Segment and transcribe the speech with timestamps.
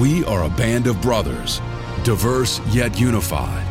[0.00, 1.60] We are a band of brothers,
[2.04, 3.66] diverse yet unified,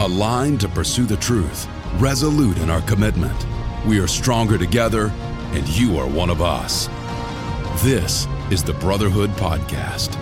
[0.00, 1.68] aligned to pursue the truth,
[1.98, 3.36] resolute in our commitment.
[3.86, 5.08] We are stronger together,
[5.52, 6.88] and you are one of us.
[7.82, 10.14] This is the Brotherhood Podcast.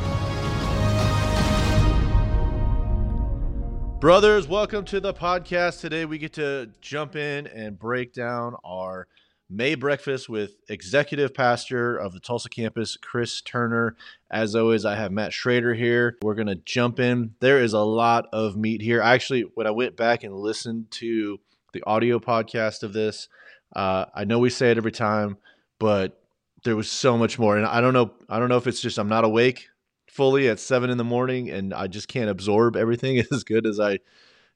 [4.00, 5.80] Brothers, welcome to the podcast.
[5.80, 9.06] Today we get to jump in and break down our
[9.55, 13.96] May breakfast with executive pastor of the Tulsa campus, Chris Turner.
[14.31, 16.17] As always, I have Matt Schrader here.
[16.22, 17.35] We're going to jump in.
[17.40, 19.03] There is a lot of meat here.
[19.03, 21.39] Actually, when I went back and listened to
[21.75, 23.29] the audio podcast of this,
[23.76, 25.36] uh, I know we say it every time,
[25.79, 26.18] but
[26.64, 27.59] there was so much more.
[27.59, 28.12] And I don't know.
[28.31, 29.68] I don't know if it's just I'm not awake
[30.07, 33.78] fully at seven in the morning, and I just can't absorb everything as good as
[33.78, 33.98] I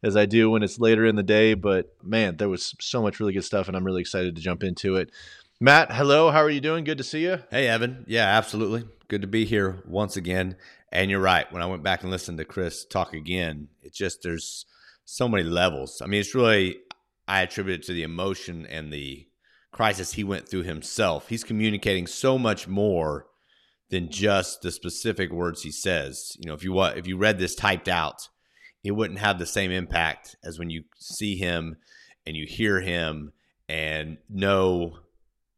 [0.06, 1.55] as I do when it's later in the day.
[1.55, 4.62] But man, there was so much really good stuff, and I'm really excited to jump
[4.62, 5.10] into it.
[5.60, 6.30] Matt, hello.
[6.30, 6.84] How are you doing?
[6.84, 7.42] Good to see you.
[7.51, 8.05] Hey, Evan.
[8.06, 8.84] Yeah, absolutely.
[9.09, 10.56] Good to be here once again.
[10.92, 11.50] And you're right.
[11.52, 14.66] When I went back and listened to Chris talk again, it's just there's
[15.05, 16.00] so many levels.
[16.03, 16.77] I mean, it's really
[17.27, 19.27] I attribute it to the emotion and the
[19.72, 21.28] crisis he went through himself.
[21.28, 23.27] He's communicating so much more
[23.91, 26.36] than just the specific words he says.
[26.38, 28.28] You know, if you if you read this typed out,
[28.87, 31.77] it wouldn't have the same impact as when you see him
[32.25, 33.33] and you hear him
[33.69, 34.98] and know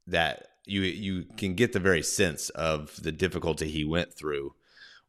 [0.06, 4.54] that you you can get the very sense of the difficulty he went through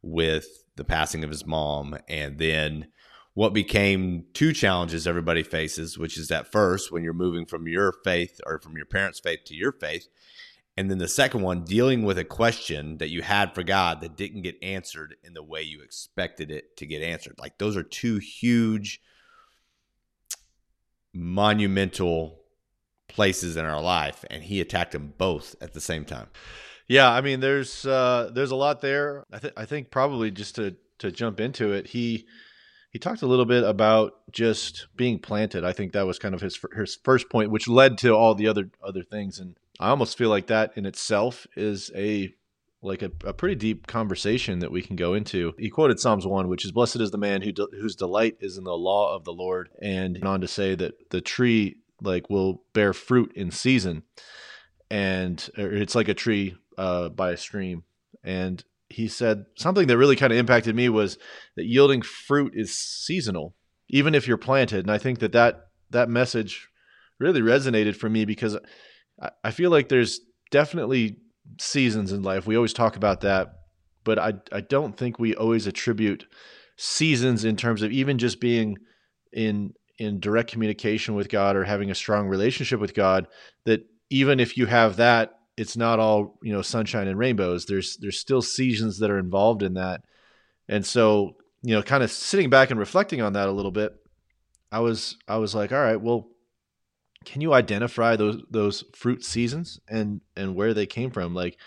[0.02, 2.88] with the passing of his mom and then
[3.32, 7.90] what became two challenges everybody faces which is that first when you're moving from your
[8.04, 10.08] faith or from your parents faith to your faith
[10.76, 14.16] and then the second one, dealing with a question that you had for God that
[14.16, 17.34] didn't get answered in the way you expected it to get answered.
[17.38, 19.00] Like those are two huge,
[21.12, 22.40] monumental
[23.08, 26.28] places in our life, and he attacked them both at the same time.
[26.86, 29.24] Yeah, I mean, there's uh, there's a lot there.
[29.32, 32.26] I, th- I think probably just to to jump into it, he
[32.90, 35.64] he talked a little bit about just being planted.
[35.64, 38.48] I think that was kind of his his first point, which led to all the
[38.48, 39.38] other other things.
[39.38, 42.34] And I almost feel like that in itself is a
[42.82, 45.52] like a, a pretty deep conversation that we can go into.
[45.58, 48.56] He quoted Psalms 1, which is Blessed is the man who de- whose delight is
[48.56, 52.62] in the law of the Lord, and on to say that the tree like will
[52.74, 54.02] bear fruit in season,
[54.90, 57.84] and it's like a tree uh, by a stream.
[58.22, 61.16] And he said something that really kind of impacted me was
[61.56, 63.54] that yielding fruit is seasonal,
[63.88, 64.80] even if you're planted.
[64.80, 66.68] And I think that that, that message
[67.18, 68.58] really resonated for me because
[69.44, 70.20] I feel like there's
[70.50, 71.16] definitely
[71.58, 72.46] seasons in life.
[72.46, 73.52] We always talk about that,
[74.04, 76.26] but I I don't think we always attribute
[76.76, 78.76] seasons in terms of even just being
[79.32, 83.26] in in direct communication with God or having a strong relationship with God
[83.66, 87.66] that even if you have that it's not all, you know, sunshine and rainbows.
[87.66, 90.00] There's there's still seasons that are involved in that.
[90.70, 93.94] And so, you know, kind of sitting back and reflecting on that a little bit,
[94.72, 96.29] I was I was like, all right, well,
[97.24, 101.34] can you identify those those fruit seasons and and where they came from?
[101.34, 101.58] Like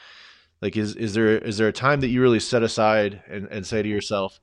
[0.61, 3.65] like is is there is there a time that you really set aside and, and
[3.65, 4.39] say to yourself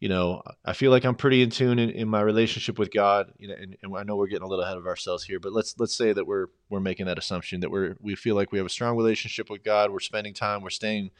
[0.00, 3.32] you know i feel like i'm pretty in tune in, in my relationship with god
[3.36, 5.52] you know and, and, i know we're getting a little ahead of ourselves here but
[5.52, 8.58] let's let's say that we're we're making that assumption that we're we feel like we
[8.58, 11.10] have a strong relationship with god we're spending time we're staying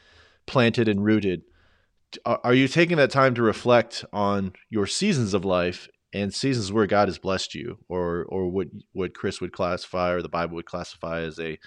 [0.49, 1.43] planted and rooted.
[2.25, 6.71] Are, are you taking that time to reflect on your seasons of life and seasons
[6.71, 10.55] where God has blessed you, or or what what Chris would classify or the Bible
[10.55, 11.59] would classify as a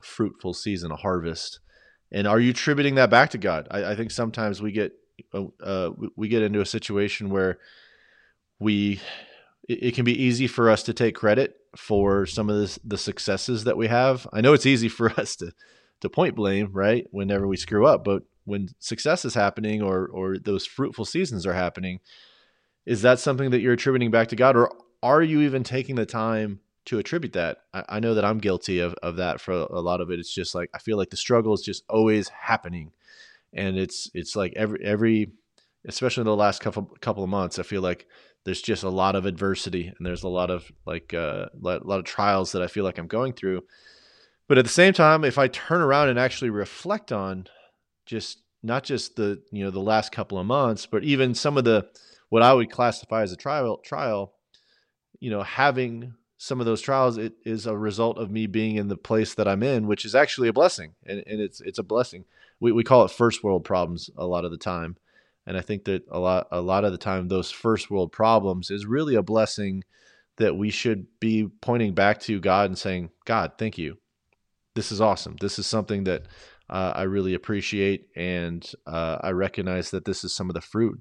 [0.00, 1.60] fruitful season, a harvest.
[2.12, 3.66] And are you attributing that back to God?
[3.70, 4.92] I, I think sometimes we get
[5.34, 7.58] uh, uh we get into a situation where
[8.58, 9.00] we
[9.68, 12.98] it, it, can be easy for us to take credit for some of this, the
[12.98, 14.26] successes that we have.
[14.32, 15.52] I know it's easy for us to
[16.00, 17.06] to point blame, right?
[17.10, 21.54] Whenever we screw up, but when success is happening or or those fruitful seasons are
[21.54, 22.00] happening,
[22.86, 26.06] is that something that you're attributing back to God, or are you even taking the
[26.06, 27.58] time to attribute that?
[27.74, 30.20] I, I know that I'm guilty of, of that for a lot of it.
[30.20, 32.92] It's just like I feel like the struggle is just always happening,
[33.52, 35.32] and it's it's like every every,
[35.86, 38.06] especially in the last couple couple of months, I feel like
[38.44, 41.98] there's just a lot of adversity and there's a lot of like uh, a lot
[41.98, 43.64] of trials that I feel like I'm going through.
[44.46, 47.48] But at the same time, if I turn around and actually reflect on
[48.06, 51.64] just not just the you know the last couple of months, but even some of
[51.64, 51.88] the
[52.28, 54.32] what I would classify as a trial trial,
[55.20, 58.88] you know, having some of those trials it is a result of me being in
[58.88, 60.94] the place that I'm in, which is actually a blessing.
[61.06, 62.24] And, and it's it's a blessing.
[62.60, 64.96] We we call it first world problems a lot of the time.
[65.46, 68.70] And I think that a lot a lot of the time those first world problems
[68.70, 69.84] is really a blessing
[70.36, 73.96] that we should be pointing back to God and saying, God, thank you.
[74.74, 75.36] This is awesome.
[75.40, 76.26] This is something that
[76.68, 81.00] uh, I really appreciate, and uh, I recognize that this is some of the fruit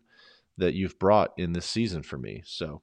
[0.57, 2.42] that you've brought in this season for me.
[2.46, 2.81] So,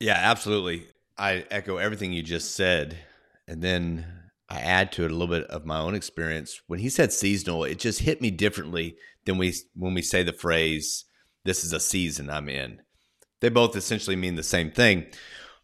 [0.00, 0.86] yeah, absolutely.
[1.16, 2.98] I echo everything you just said,
[3.46, 4.06] and then
[4.48, 6.60] I add to it a little bit of my own experience.
[6.66, 10.32] When he said seasonal, it just hit me differently than we when we say the
[10.32, 11.04] phrase
[11.44, 12.82] "this is a season I'm in."
[13.40, 15.06] They both essentially mean the same thing.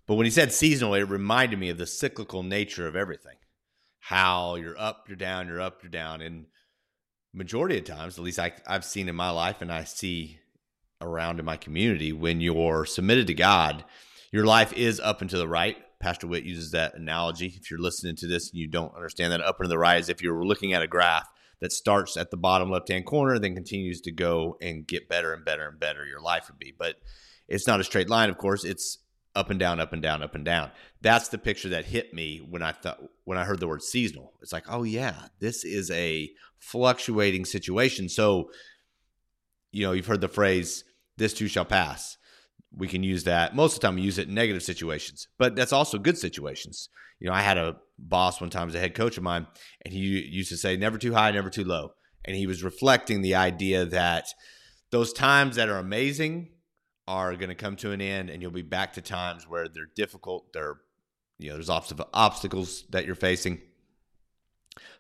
[0.06, 3.36] But when he said seasonal, it reminded me of the cyclical nature of everything.
[4.00, 6.20] How you're up, you're down, you're up, you're down.
[6.20, 6.46] And
[7.32, 10.40] majority of times, at least I, I've seen in my life and I see
[11.00, 13.85] around in my community, when you're submitted to God,
[14.32, 15.76] your life is up and to the right.
[16.00, 17.46] Pastor Whit uses that analogy.
[17.46, 20.00] If you're listening to this and you don't understand that, up and to the right
[20.00, 21.29] is if you're looking at a graph
[21.61, 25.32] that starts at the bottom left hand corner, then continues to go and get better
[25.32, 26.75] and better and better, your life would be.
[26.76, 26.96] But
[27.49, 28.64] it's not a straight line, of course.
[28.64, 28.99] It's
[29.35, 30.70] up and down, up and down, up and down.
[31.00, 34.32] That's the picture that hit me when I thought when I heard the word seasonal.
[34.43, 38.08] It's like, oh yeah, this is a fluctuating situation.
[38.08, 38.50] So,
[39.74, 40.84] you know, you've heard the phrase
[41.16, 42.16] "this too shall pass."
[42.76, 43.96] We can use that most of the time.
[43.96, 46.88] We use it in negative situations, but that's also good situations.
[47.20, 49.46] You know, I had a boss one time as a head coach of mine,
[49.84, 51.94] and he used to say, "Never too high, never too low,"
[52.24, 54.28] and he was reflecting the idea that
[54.90, 56.50] those times that are amazing
[57.06, 59.90] are going to come to an end and you'll be back to times where they're
[59.94, 60.76] difficult they're
[61.38, 63.60] you know there's obstacles that you're facing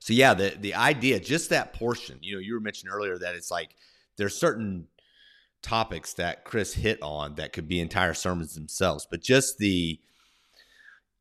[0.00, 3.34] so yeah the the idea just that portion you know you were mentioning earlier that
[3.34, 3.74] it's like
[4.16, 4.86] there's certain
[5.62, 9.98] topics that chris hit on that could be entire sermons themselves but just the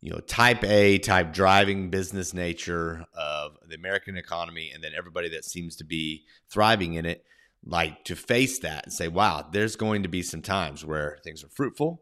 [0.02, 5.30] you know type a type driving business nature of the american economy and then everybody
[5.30, 7.24] that seems to be thriving in it
[7.66, 11.44] like to face that and say, wow, there's going to be some times where things
[11.44, 12.02] are fruitful.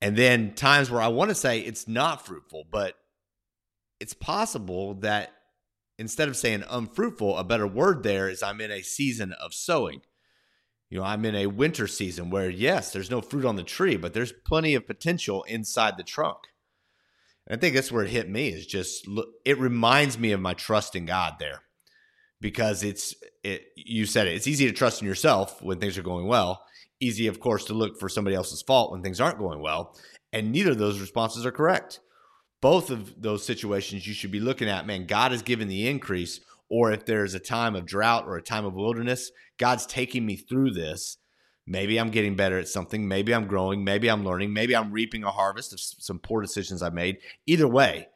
[0.00, 2.94] And then times where I want to say it's not fruitful, but
[3.98, 5.32] it's possible that
[6.00, 10.00] instead of saying unfruitful, a better word there is I'm in a season of sowing.
[10.88, 13.96] You know, I'm in a winter season where, yes, there's no fruit on the tree,
[13.96, 16.38] but there's plenty of potential inside the trunk.
[17.46, 19.06] And I think that's where it hit me is just,
[19.44, 21.62] it reminds me of my trust in God there
[22.40, 23.14] because it's
[23.44, 26.64] it you said it it's easy to trust in yourself when things are going well
[26.98, 29.96] easy of course to look for somebody else's fault when things aren't going well
[30.32, 32.00] and neither of those responses are correct
[32.60, 36.40] both of those situations you should be looking at man god has given the increase
[36.68, 39.30] or if there's a time of drought or a time of wilderness
[39.60, 41.18] god's taking me through this.
[41.66, 43.06] Maybe i'm getting better at something.
[43.06, 43.84] Maybe i'm growing.
[43.84, 44.52] Maybe i'm learning.
[44.52, 47.18] Maybe i'm reaping a harvest of some poor decisions i've made.
[47.46, 48.08] Either way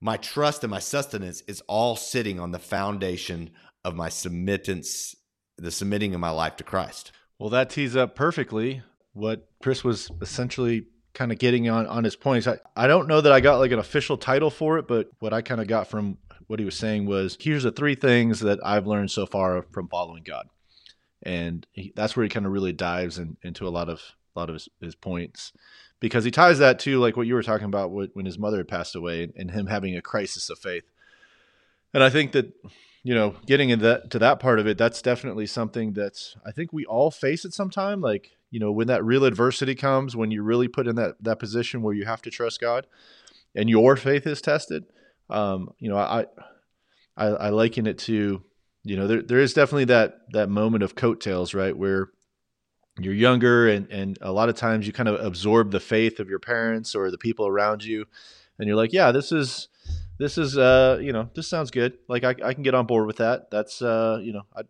[0.00, 3.50] my trust and my sustenance is all sitting on the foundation
[3.84, 5.14] of my submittance,
[5.56, 7.10] the submitting of my life to Christ.
[7.38, 8.82] Well, that tees up perfectly
[9.12, 12.46] what Chris was essentially kind of getting on on his points.
[12.46, 15.32] I, I don't know that I got like an official title for it, but what
[15.32, 18.58] I kind of got from what he was saying was here's the three things that
[18.64, 20.48] I've learned so far from following God.
[21.22, 24.02] And he, that's where he kind of really dives in, into a lot of
[24.36, 25.52] a lot of his, his points
[26.00, 28.68] because he ties that to like what you were talking about when his mother had
[28.68, 30.84] passed away and, and him having a crisis of faith.
[31.94, 32.52] And I think that
[33.04, 36.50] you know, getting into that to that part of it, that's definitely something that's I
[36.50, 38.00] think we all face at some time.
[38.00, 41.40] Like, you know, when that real adversity comes, when you're really put in that that
[41.40, 42.86] position where you have to trust God
[43.52, 44.84] and your faith is tested.
[45.28, 46.26] Um, you know, I
[47.16, 48.44] I, I liken it to,
[48.84, 52.10] you know, there there is definitely that that moment of coattails, right, where
[53.00, 56.28] you're younger and and a lot of times you kind of absorb the faith of
[56.28, 58.06] your parents or the people around you
[58.60, 59.66] and you're like yeah this is
[60.20, 63.08] this is uh you know this sounds good like i, I can get on board
[63.08, 64.60] with that that's uh you know i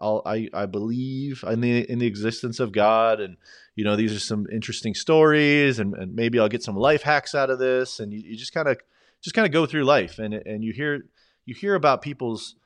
[0.00, 3.36] I'll, i i believe in the in the existence of god and
[3.76, 7.34] you know these are some interesting stories and, and maybe i'll get some life hacks
[7.34, 8.78] out of this and you, you just kind of
[9.22, 11.02] just kind of go through life and and you hear
[11.44, 12.56] you hear about people's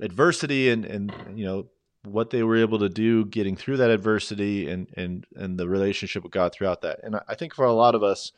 [0.00, 1.66] adversity and and you know
[2.04, 6.22] what they were able to do getting through that adversity and and and the relationship
[6.22, 7.00] with God throughout that.
[7.02, 8.32] And I think for a lot of us,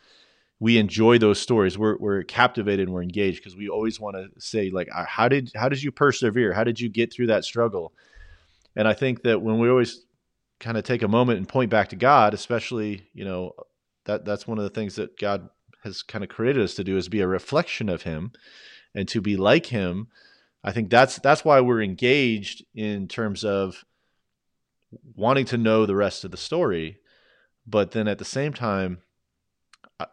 [0.60, 1.78] we enjoy those stories.
[1.78, 5.50] We're we're captivated and we're engaged because we always want to say like, how did
[5.54, 6.52] how did you persevere?
[6.52, 7.92] How did you get through that struggle?
[8.76, 10.04] And I think that when we always
[10.60, 13.52] kind of take a moment and point back to God, especially you know
[14.04, 15.48] that that's one of the things that God
[15.82, 18.32] has kind of created us to do is be a reflection of Him
[18.94, 20.08] and to be like Him.
[20.62, 23.84] I think that's that's why we're engaged in terms of
[25.14, 26.98] wanting to know the rest of the story,
[27.66, 28.98] but then at the same time,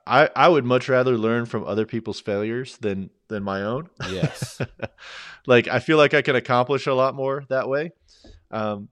[0.06, 3.90] I I would much rather learn from other people's failures than than my own.
[4.10, 4.62] Yes,
[5.48, 7.92] like I feel like I can accomplish a lot more that way.
[8.52, 8.90] Um,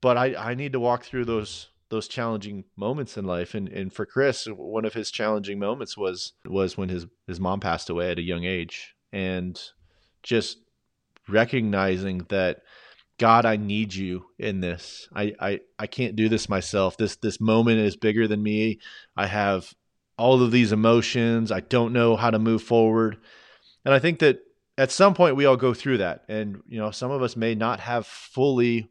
[0.00, 3.92] but I I need to walk through those those challenging moments in life and and
[3.92, 8.10] for Chris one of his challenging moments was was when his his mom passed away
[8.10, 9.60] at a young age and
[10.24, 10.58] just
[11.28, 12.62] recognizing that
[13.18, 15.08] God, I need you in this.
[15.14, 16.98] I, I, I can't do this myself.
[16.98, 18.78] This this moment is bigger than me.
[19.16, 19.72] I have
[20.18, 21.52] all of these emotions.
[21.52, 23.18] I don't know how to move forward.
[23.84, 24.40] And I think that
[24.78, 26.24] at some point we all go through that.
[26.28, 28.90] And you know, some of us may not have fully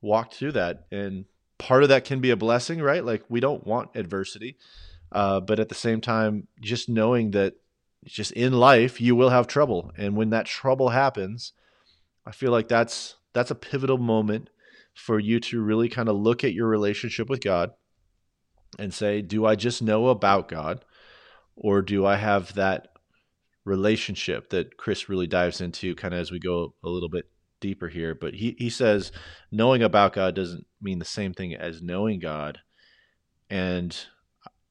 [0.00, 0.86] walked through that.
[0.90, 1.24] And
[1.58, 3.04] part of that can be a blessing, right?
[3.04, 4.56] Like we don't want adversity.
[5.12, 7.54] Uh, but at the same time, just knowing that
[8.04, 9.92] just in life you will have trouble.
[9.96, 11.52] And when that trouble happens,
[12.26, 14.50] I feel like that's that's a pivotal moment
[14.94, 17.72] for you to really kind of look at your relationship with God
[18.78, 20.84] and say, do I just know about God
[21.56, 22.88] or do I have that
[23.64, 27.24] relationship that Chris really dives into kind of as we go a little bit
[27.60, 28.14] deeper here?
[28.14, 29.12] But he, he says
[29.50, 32.58] knowing about God doesn't mean the same thing as knowing God.
[33.48, 33.96] And,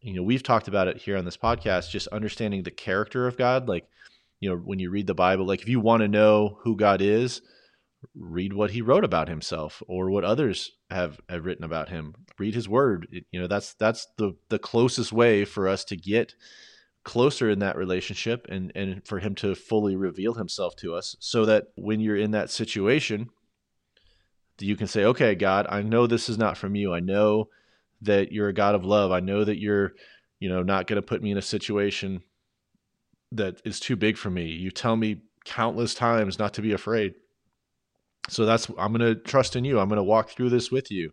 [0.01, 3.37] you know, we've talked about it here on this podcast, just understanding the character of
[3.37, 3.67] God.
[3.67, 3.87] Like,
[4.39, 7.01] you know, when you read the Bible, like if you want to know who God
[7.01, 7.41] is,
[8.13, 12.13] read what he wrote about himself or what others have, have written about him.
[12.37, 13.07] Read his word.
[13.11, 16.35] It, you know that's that's the the closest way for us to get
[17.03, 21.45] closer in that relationship and and for him to fully reveal himself to us so
[21.45, 23.29] that when you're in that situation
[24.59, 26.93] you can say okay god i know this is not from you.
[26.93, 27.49] I know
[28.01, 29.11] that you're a god of love.
[29.11, 29.93] I know that you're
[30.39, 32.21] you know not going to put me in a situation
[33.31, 34.45] that is too big for me.
[34.45, 37.13] You tell me countless times not to be afraid
[38.29, 39.79] so that's I'm going to trust in you.
[39.79, 41.11] I'm going to walk through this with you.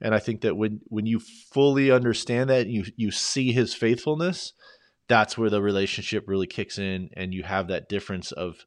[0.00, 4.52] And I think that when when you fully understand that, you you see his faithfulness,
[5.08, 8.66] that's where the relationship really kicks in and you have that difference of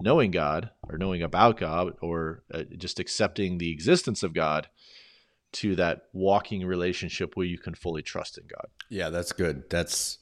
[0.00, 4.68] knowing God or knowing about God or uh, just accepting the existence of God
[5.52, 8.68] to that walking relationship where you can fully trust in God.
[8.88, 9.68] Yeah, that's good.
[9.68, 10.18] That's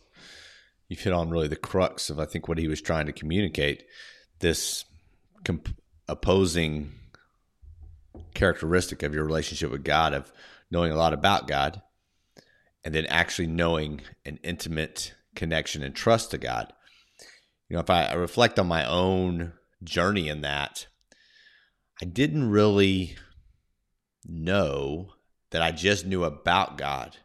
[0.89, 3.85] you've hit on really the crux of I think what he was trying to communicate.
[4.41, 4.85] This
[5.45, 5.77] comp-
[6.09, 6.93] opposing
[8.35, 10.33] characteristic of your relationship with God of
[10.71, 11.83] knowing a lot about God
[12.85, 16.73] and then actually knowing an intimate connection and trust to God.
[17.69, 19.53] You know, if I, reflect on my own
[19.85, 20.87] journey in that,
[22.01, 23.17] I didn't really
[24.27, 25.11] know
[25.51, 27.17] that I just knew about God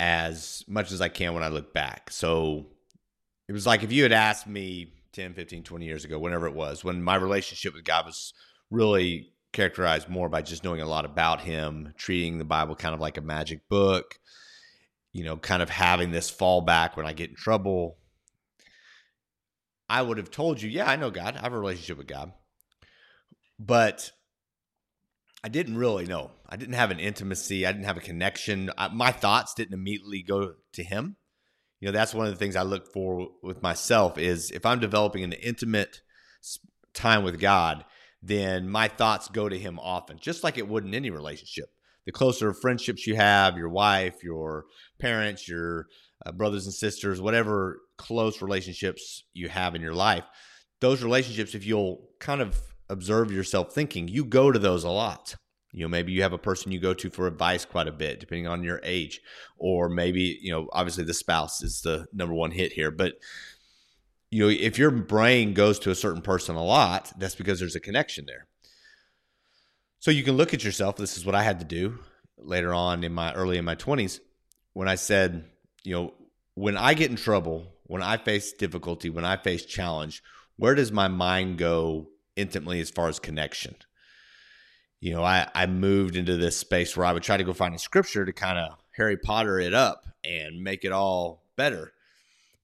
[0.00, 2.10] as much as I can when I look back.
[2.10, 2.66] So
[3.48, 6.54] it was like if you had asked me 10, 15, 20 years ago, whenever it
[6.54, 8.32] was, when my relationship with God was
[8.70, 13.00] really characterized more by just knowing a lot about Him, treating the Bible kind of
[13.00, 14.18] like a magic book,
[15.12, 17.98] you know, kind of having this fallback when I get in trouble.
[19.88, 21.36] I would have told you, yeah, I know God.
[21.36, 22.32] I have a relationship with God.
[23.58, 24.10] But
[25.44, 26.30] I didn't really know.
[26.48, 27.66] I didn't have an intimacy.
[27.66, 28.70] I didn't have a connection.
[28.78, 31.16] I, my thoughts didn't immediately go to Him
[31.82, 34.78] you know that's one of the things i look for with myself is if i'm
[34.80, 36.00] developing an intimate
[36.94, 37.84] time with god
[38.22, 41.66] then my thoughts go to him often just like it would in any relationship.
[42.06, 44.66] The closer friendships you have your wife your
[44.98, 45.86] parents your
[46.24, 50.24] uh, brothers and sisters whatever close relationships you have in your life
[50.80, 55.36] those relationships if you'll kind of observe yourself thinking you go to those a lot
[55.72, 58.20] you know maybe you have a person you go to for advice quite a bit
[58.20, 59.20] depending on your age
[59.56, 63.14] or maybe you know obviously the spouse is the number one hit here but
[64.30, 67.76] you know if your brain goes to a certain person a lot that's because there's
[67.76, 68.46] a connection there.
[69.98, 71.98] So you can look at yourself this is what i had to do
[72.38, 74.20] later on in my early in my 20s
[74.72, 75.44] when i said
[75.84, 76.14] you know
[76.54, 80.22] when i get in trouble when i face difficulty when i face challenge
[80.56, 83.76] where does my mind go intimately as far as connection
[85.02, 87.74] you know, I, I moved into this space where I would try to go find
[87.74, 91.92] a scripture to kind of Harry Potter it up and make it all better.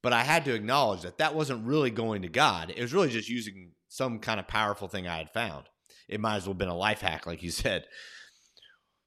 [0.04, 2.72] But I had to acknowledge that that wasn't really going to God.
[2.74, 5.64] It was really just using some kind of powerful thing I had found.
[6.08, 7.86] It might as well have been a life hack, like you said.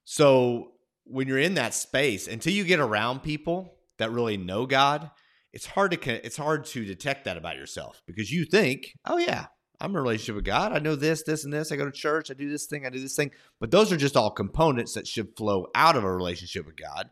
[0.04, 0.72] So
[1.04, 5.10] when you're in that space, until you get around people that really know God,
[5.54, 9.46] it's hard to it's hard to detect that about yourself because you think, oh yeah,
[9.82, 10.72] I'm in a relationship with God.
[10.72, 11.72] I know this, this, and this.
[11.72, 12.30] I go to church.
[12.30, 12.86] I do this thing.
[12.86, 13.32] I do this thing.
[13.58, 17.10] But those are just all components that should flow out of a relationship with God.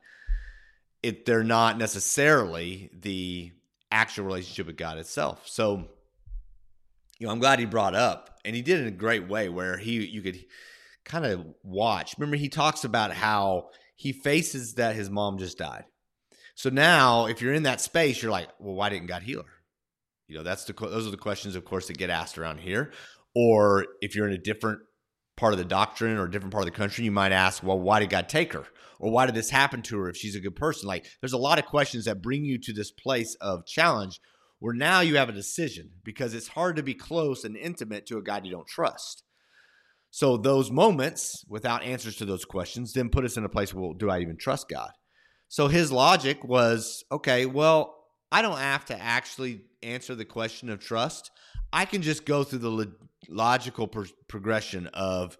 [1.03, 3.51] If they're not necessarily the
[3.91, 5.49] actual relationship with God itself.
[5.49, 5.89] So,
[7.19, 9.49] you know, I'm glad he brought up, and he did it in a great way
[9.49, 10.39] where he you could
[11.05, 12.15] kind of watch.
[12.19, 15.87] Remember, he talks about how he faces that his mom just died.
[16.55, 19.60] So now, if you're in that space, you're like, well, why didn't God heal her?
[20.31, 22.93] You know, that's the those are the questions, of course, that get asked around here.
[23.35, 24.79] Or if you're in a different
[25.37, 27.79] part of the doctrine or a different part of the country, you might ask, well,
[27.79, 28.65] why did God take her?
[29.01, 30.87] Or why did this happen to her if she's a good person?
[30.87, 34.21] Like, there's a lot of questions that bring you to this place of challenge
[34.61, 38.19] where now you have a decision because it's hard to be close and intimate to
[38.19, 39.25] a God you don't trust.
[40.11, 43.95] So those moments without answers to those questions then put us in a place well,
[43.95, 44.91] do I even trust God?
[45.49, 47.97] So his logic was okay, well,
[48.31, 51.31] I don't have to actually answer the question of trust.
[51.73, 52.93] I can just go through the lo-
[53.29, 55.39] logical pro- progression of,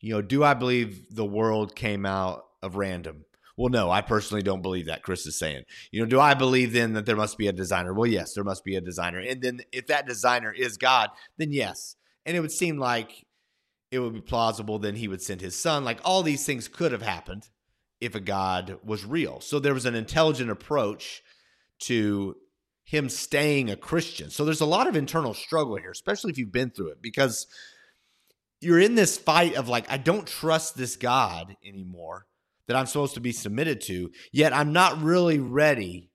[0.00, 3.24] you know, do I believe the world came out of random?
[3.56, 5.02] Well, no, I personally don't believe that.
[5.02, 7.92] Chris is saying, you know, do I believe then that there must be a designer?
[7.92, 9.18] Well, yes, there must be a designer.
[9.18, 11.96] And then if that designer is God, then yes.
[12.24, 13.26] And it would seem like
[13.90, 15.84] it would be plausible then he would send his son.
[15.84, 17.48] Like all these things could have happened
[18.00, 19.40] if a God was real.
[19.40, 21.22] So there was an intelligent approach
[21.80, 22.36] to
[22.90, 24.30] him staying a Christian.
[24.30, 27.46] So there's a lot of internal struggle here, especially if you've been through it, because
[28.60, 32.26] you're in this fight of like, I don't trust this God anymore
[32.66, 36.10] that I'm supposed to be submitted to, yet I'm not really ready,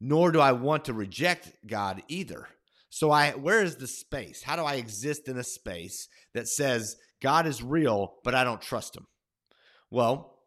[0.00, 2.48] nor do I want to reject God either.
[2.88, 4.42] So I where is the space?
[4.42, 8.62] How do I exist in a space that says God is real, but I don't
[8.62, 9.06] trust him?
[9.90, 10.38] Well,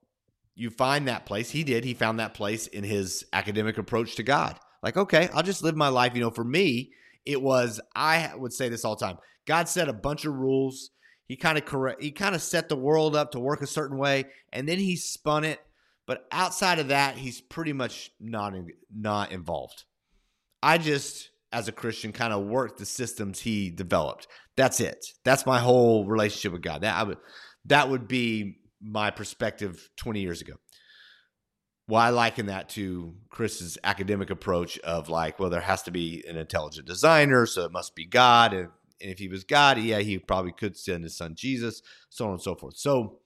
[0.56, 1.52] you find that place.
[1.52, 1.84] He did.
[1.84, 4.60] He found that place in his academic approach to God.
[4.82, 6.14] Like, okay, I'll just live my life.
[6.16, 6.92] You know, for me,
[7.26, 10.92] it was, I would say this all the time God set a bunch of rules.
[11.28, 13.98] He kind of correct, he kind of set the world up to work a certain
[13.98, 15.60] way, and then he spun it.
[16.08, 19.84] But outside of that, he's pretty much not in, not involved.
[20.64, 24.28] I just, as a Christian, kind of work the systems he developed.
[24.58, 25.06] That's it.
[25.24, 26.82] That's my whole relationship with God.
[26.82, 27.18] That I would,
[27.66, 30.54] that would be my perspective 20 years ago.
[31.90, 36.24] Well, I liken that to Chris's academic approach of like, well, there has to be
[36.30, 38.54] an intelligent designer, so it must be God.
[38.54, 38.70] And,
[39.02, 41.82] and if he was God, yeah, he probably could send his son Jesus,
[42.12, 42.78] so on and so forth.
[42.78, 43.22] So,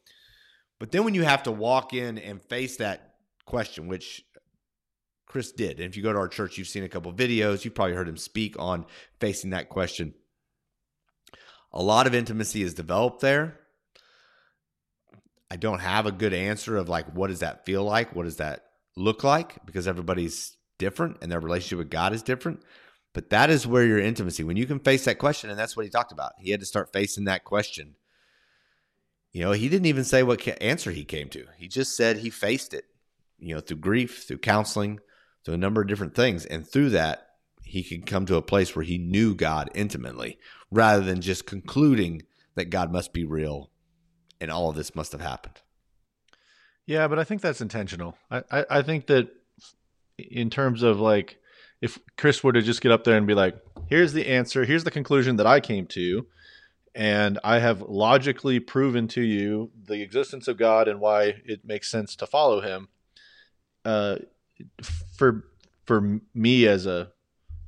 [0.80, 3.16] but then when you have to walk in and face that
[3.46, 4.24] question, which
[5.26, 7.76] Chris did, and if you go to our church, you've seen a couple videos, you've
[7.76, 8.86] probably heard him speak on
[9.20, 10.14] facing that question.
[11.74, 13.60] A lot of intimacy is developed there
[15.52, 18.16] I don't have a good answer of like what does that feel like?
[18.16, 18.66] What does that
[18.96, 19.66] look like?
[19.66, 22.62] Because everybody's different and their relationship with God is different.
[23.14, 25.86] But that is where your intimacy, when you can face that question, and that's what
[25.86, 26.32] he talked about.
[26.40, 27.96] He had to start facing that question.
[29.32, 31.46] You know, he didn't even say what answer he came to.
[31.58, 32.86] He just said he faced it,
[33.40, 35.00] you know, through grief, through counseling,
[35.44, 36.46] through a number of different things.
[36.46, 37.28] And through that,
[37.64, 40.38] he could come to a place where he knew God intimately
[40.72, 42.24] rather than just concluding
[42.56, 43.72] that God must be real
[44.44, 45.62] and all of this must have happened.
[46.86, 48.18] Yeah, but I think that's intentional.
[48.30, 49.30] I, I, I think that
[50.18, 51.38] in terms of like,
[51.82, 53.56] if Chris were to just get up there and be like,
[53.88, 56.28] here's the answer, here's the conclusion that I came to,
[56.94, 61.90] and I have logically proven to you the existence of God and why it makes
[61.90, 62.90] sense to follow him.
[63.84, 64.18] Uh,
[65.18, 65.46] for
[65.86, 67.12] for me as a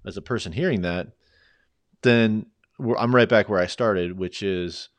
[0.06, 1.08] as a person hearing that,
[2.04, 2.46] then
[2.80, 4.90] I'm right back where I started, which is,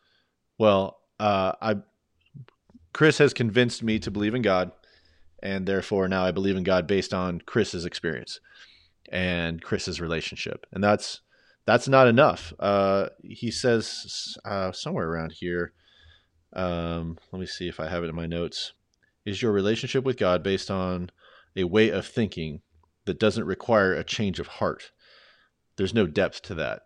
[0.59, 1.77] well, uh, I
[2.93, 4.73] Chris has convinced me to believe in God,
[5.43, 8.41] and therefore now I believe in God based on Chris's experience
[9.11, 11.21] and Chris's relationship, and that's
[11.67, 12.53] that's not enough.
[12.59, 15.73] Uh, he says uh, somewhere around here.
[16.53, 18.73] Um, let me see if I have it in my notes.
[19.27, 21.11] Is your relationship with God based on
[21.57, 22.63] a way of thinking
[23.05, 24.93] that doesn't require a change of heart?
[25.77, 26.83] There's no depth to that,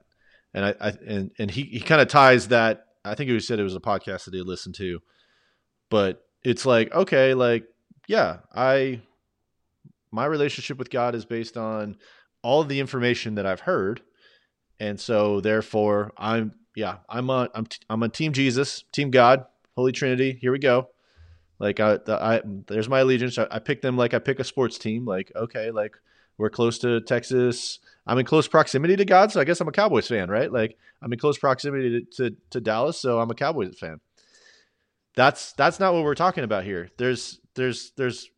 [0.55, 3.59] and I, I and and he he kind of ties that I think he said
[3.59, 5.01] it was a podcast that he listened to,
[5.91, 7.65] but it's like okay, like
[8.09, 9.03] yeah, I
[10.13, 11.97] my relationship with God is based on
[12.43, 14.03] all of the information that I've heard,
[14.79, 19.45] and so therefore I'm yeah I'm a I'm I'm a team Jesus, team God,
[19.77, 20.39] Holy Trinity.
[20.41, 20.89] Here we go.
[21.59, 23.39] Like I, the, I there's my allegiance.
[23.39, 25.05] I, I pick them like I pick a sports team.
[25.05, 25.93] Like okay, like
[26.41, 27.81] we're close to Texas.
[28.07, 30.51] I'm in close proximity to God, so I guess I'm a Cowboys fan, right?
[30.51, 34.01] Like I'm in close proximity to, to, to Dallas, so I'm a Cowboys fan.
[35.15, 36.89] That's that's not what we're talking about here.
[36.97, 38.31] There's there's there's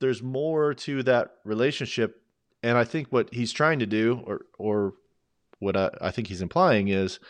[0.00, 2.22] there's more to that relationship,
[2.62, 4.94] and I think what he's trying to do, or or
[5.58, 7.20] what I, I think he's implying is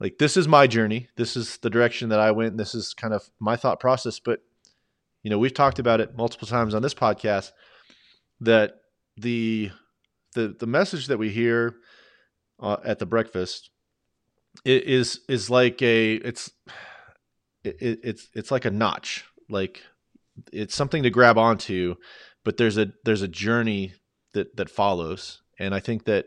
[0.00, 1.08] like this is my journey.
[1.16, 2.52] This is the direction that I went.
[2.52, 4.18] And this is kind of my thought process.
[4.18, 4.40] But
[5.22, 7.52] you know, we've talked about it multiple times on this podcast
[8.40, 8.81] that
[9.16, 9.70] the
[10.34, 11.76] the the message that we hear
[12.60, 13.70] uh, at the breakfast
[14.64, 16.50] is is like a it's
[17.64, 19.24] it, it's it's like a notch.
[19.48, 19.82] Like
[20.52, 21.96] it's something to grab onto
[22.44, 23.94] but there's a there's a journey
[24.34, 25.42] that that follows.
[25.58, 26.26] And i think that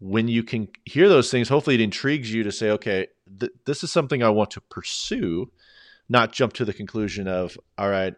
[0.00, 3.06] when you can hear those things hopefully it intrigues you to say okay
[3.38, 5.48] th- this is something i want to pursue
[6.08, 8.14] not jump to the conclusion of all right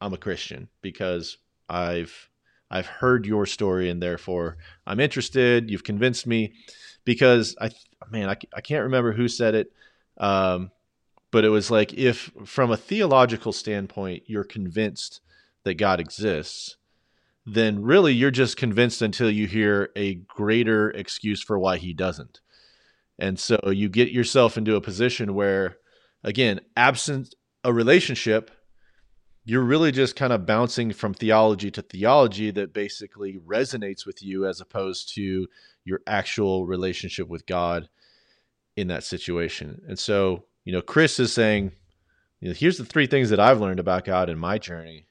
[0.00, 1.36] i'm a christian because
[1.68, 2.29] i've
[2.70, 4.56] I've heard your story, and therefore
[4.86, 5.70] I'm interested.
[5.70, 6.52] You've convinced me
[7.04, 7.70] because I,
[8.10, 9.72] man, I, I can't remember who said it,
[10.18, 10.70] um,
[11.30, 15.20] but it was like if from a theological standpoint you're convinced
[15.64, 16.76] that God exists,
[17.46, 22.40] then really you're just convinced until you hear a greater excuse for why He doesn't.
[23.18, 25.76] And so you get yourself into a position where,
[26.24, 28.50] again, absent a relationship,
[29.44, 34.46] you're really just kind of bouncing from theology to theology that basically resonates with you
[34.46, 35.48] as opposed to
[35.84, 37.88] your actual relationship with God
[38.76, 39.80] in that situation.
[39.88, 41.72] And so, you know, Chris is saying,
[42.40, 45.06] you know, here's the three things that I've learned about God in my journey.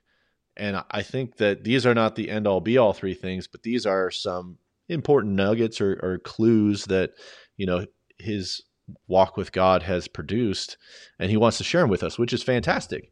[0.55, 3.63] And I think that these are not the end all be all three things, but
[3.63, 4.57] these are some
[4.89, 7.11] important nuggets or, or clues that,
[7.57, 7.85] you know,
[8.17, 8.61] his
[9.07, 10.77] walk with God has produced.
[11.19, 13.11] And he wants to share them with us, which is fantastic.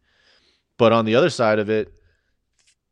[0.77, 1.91] But on the other side of it,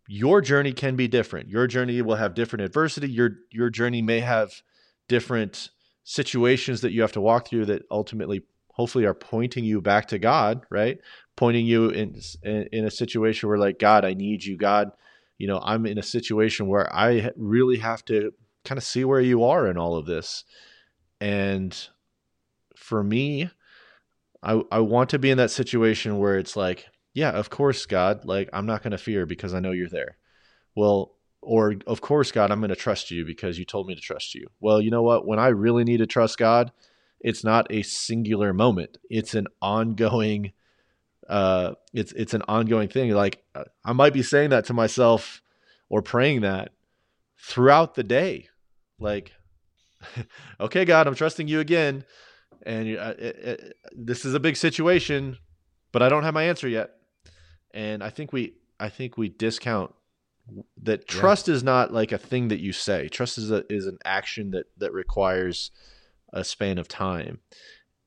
[0.08, 1.50] your journey can be different.
[1.50, 3.10] Your journey will have different adversity.
[3.10, 4.62] Your your journey may have
[5.08, 5.70] different
[6.04, 10.20] situations that you have to walk through that ultimately hopefully are pointing you back to
[10.20, 11.00] God, right?
[11.36, 14.58] Pointing you in in a situation where like God, I need you.
[14.58, 14.92] God,
[15.38, 18.32] you know, I'm in a situation where I really have to
[18.64, 20.44] kind of see where you are in all of this.
[21.20, 21.76] And
[22.76, 23.50] for me,
[24.44, 28.26] I I want to be in that situation where it's like yeah, of course, God,
[28.26, 30.18] like I'm not going to fear because I know you're there.
[30.76, 34.02] Well, or of course, God, I'm going to trust you because you told me to
[34.02, 34.48] trust you.
[34.60, 35.26] Well, you know what?
[35.26, 36.74] When I really need to trust God,
[37.22, 38.98] it's not a singular moment.
[39.10, 40.52] It's an ongoing
[41.28, 43.10] uh it's it's an ongoing thing.
[43.12, 43.44] Like
[43.84, 45.42] I might be saying that to myself
[45.90, 46.72] or praying that
[47.40, 48.50] throughout the day.
[49.00, 49.32] Like
[50.60, 52.04] okay, God, I'm trusting you again
[52.64, 55.38] and uh, it, it, this is a big situation,
[55.92, 56.92] but I don't have my answer yet
[57.76, 59.94] and I think we I think we discount
[60.82, 61.56] that trust yeah.
[61.56, 63.10] is not like a thing that you say.
[63.10, 65.70] Trust is a, is an action that that requires
[66.34, 67.40] a span of time.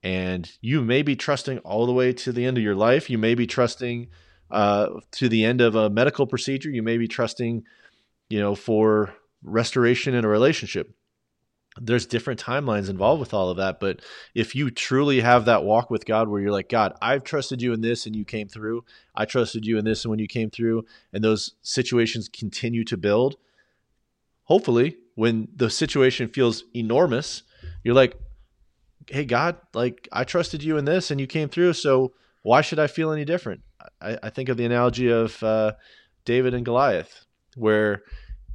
[0.03, 3.11] And you may be trusting all the way to the end of your life.
[3.11, 4.09] You may be trusting
[4.51, 6.71] uh, to the end of a medical procedure.
[6.71, 7.65] You may be trusting,
[8.31, 10.95] you know, for restoration in a relationship
[11.81, 14.01] there's different timelines involved with all of that but
[14.35, 17.73] if you truly have that walk with god where you're like god i've trusted you
[17.73, 18.85] in this and you came through.
[19.15, 22.97] I trusted you in this and when you came through and those situations continue to
[22.97, 23.37] build
[24.45, 27.43] hopefully when the situation feels enormous
[27.83, 28.17] you're like
[29.09, 32.13] hey god like i trusted you in this and you came through so
[32.43, 33.61] why should i feel any different?
[34.01, 35.73] I, I think of the analogy of uh,
[36.25, 37.25] david and goliath
[37.57, 38.03] where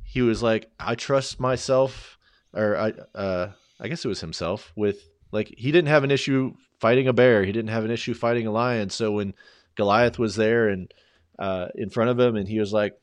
[0.04, 2.13] he was like i trust myself
[2.54, 6.54] or I, uh, I guess it was himself with like he didn't have an issue
[6.80, 7.44] fighting a bear.
[7.44, 8.90] He didn't have an issue fighting a lion.
[8.90, 9.34] So when
[9.76, 10.94] Goliath was there and
[11.40, 12.94] uh, in front of him, and he was like,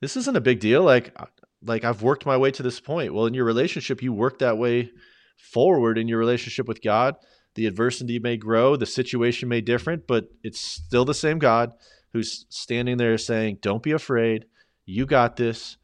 [0.00, 0.82] "This isn't a big deal.
[0.82, 1.16] Like,
[1.62, 4.58] like I've worked my way to this point." Well, in your relationship, you work that
[4.58, 4.90] way
[5.36, 7.16] forward in your relationship with God.
[7.54, 11.72] The adversity may grow, the situation may different, but it's still the same God
[12.12, 14.44] who's standing there saying, "Don't be afraid.
[14.84, 15.76] You got this.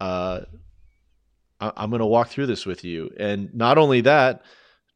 [0.00, 0.42] Uh,
[1.60, 3.10] I'm going to walk through this with you.
[3.18, 4.42] And not only that,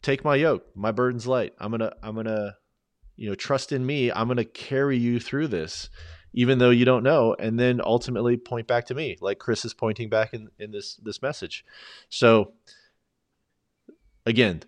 [0.01, 0.65] take my yoke.
[0.75, 1.55] My burden's light.
[1.59, 2.57] I'm going to, I'm going to,
[3.17, 4.13] you know, trust in me.
[4.13, 5.91] I'm going to carry you through this,
[6.33, 7.35] even though you don't know.
[7.39, 10.97] And then ultimately point back to me, like Chris is pointing back in, in this,
[10.97, 11.65] this message.
[12.09, 12.53] So
[14.25, 14.63] again,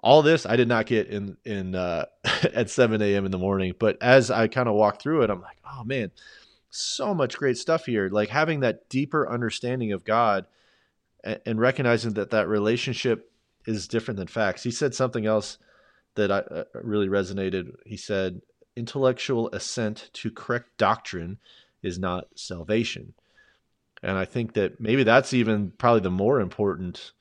[0.00, 2.06] all this I did not get in, in, uh,
[2.54, 3.26] at 7 a.m.
[3.26, 3.74] in the morning.
[3.78, 6.10] But as I kind of walk through it, I'm like, oh man,
[6.70, 8.08] so much great stuff here.
[8.08, 10.46] Like having that deeper understanding of God
[11.24, 13.30] and recognizing that that relationship
[13.66, 14.62] is different than facts.
[14.62, 15.58] He said something else
[16.16, 17.72] that I, uh, really resonated.
[17.86, 18.42] He said,
[18.76, 21.38] "Intellectual assent to correct doctrine
[21.82, 23.14] is not salvation,"
[24.02, 27.12] and I think that maybe that's even probably the more important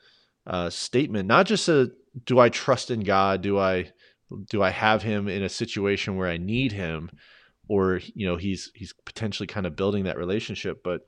[0.45, 1.27] uh, statement.
[1.27, 1.91] Not just a
[2.25, 3.41] do I trust in God?
[3.41, 3.91] Do I
[4.49, 7.09] do I have Him in a situation where I need Him,
[7.67, 11.07] or you know He's He's potentially kind of building that relationship, but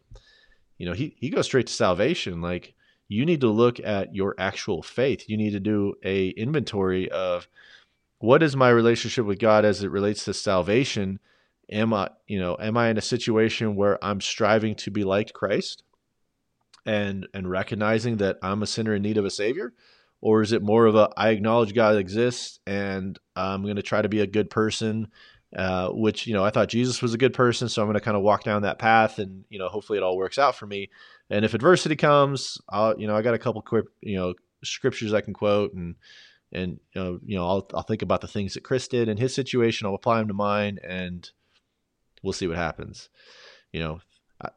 [0.77, 2.73] you know He He goes straight to salvation, like
[3.07, 5.25] you need to look at your actual faith.
[5.27, 7.47] You need to do a inventory of
[8.19, 11.19] what is my relationship with God as it relates to salvation?
[11.71, 15.33] Am I, you know, am I in a situation where I'm striving to be like
[15.33, 15.83] Christ
[16.85, 19.73] and and recognizing that I'm a sinner in need of a savior?
[20.21, 24.01] Or is it more of a I acknowledge God exists and I'm going to try
[24.01, 25.09] to be a good person
[25.55, 28.01] uh, which you know I thought Jesus was a good person, so I'm going to
[28.01, 30.65] kind of walk down that path, and you know hopefully it all works out for
[30.65, 30.89] me.
[31.29, 35.13] And if adversity comes, I'll you know I got a couple quick you know scriptures
[35.13, 35.95] I can quote, and
[36.51, 39.17] and you know, you know I'll I'll think about the things that Chris did in
[39.17, 41.29] his situation, I'll apply them to mine, and
[42.21, 43.09] we'll see what happens.
[43.71, 43.99] You know,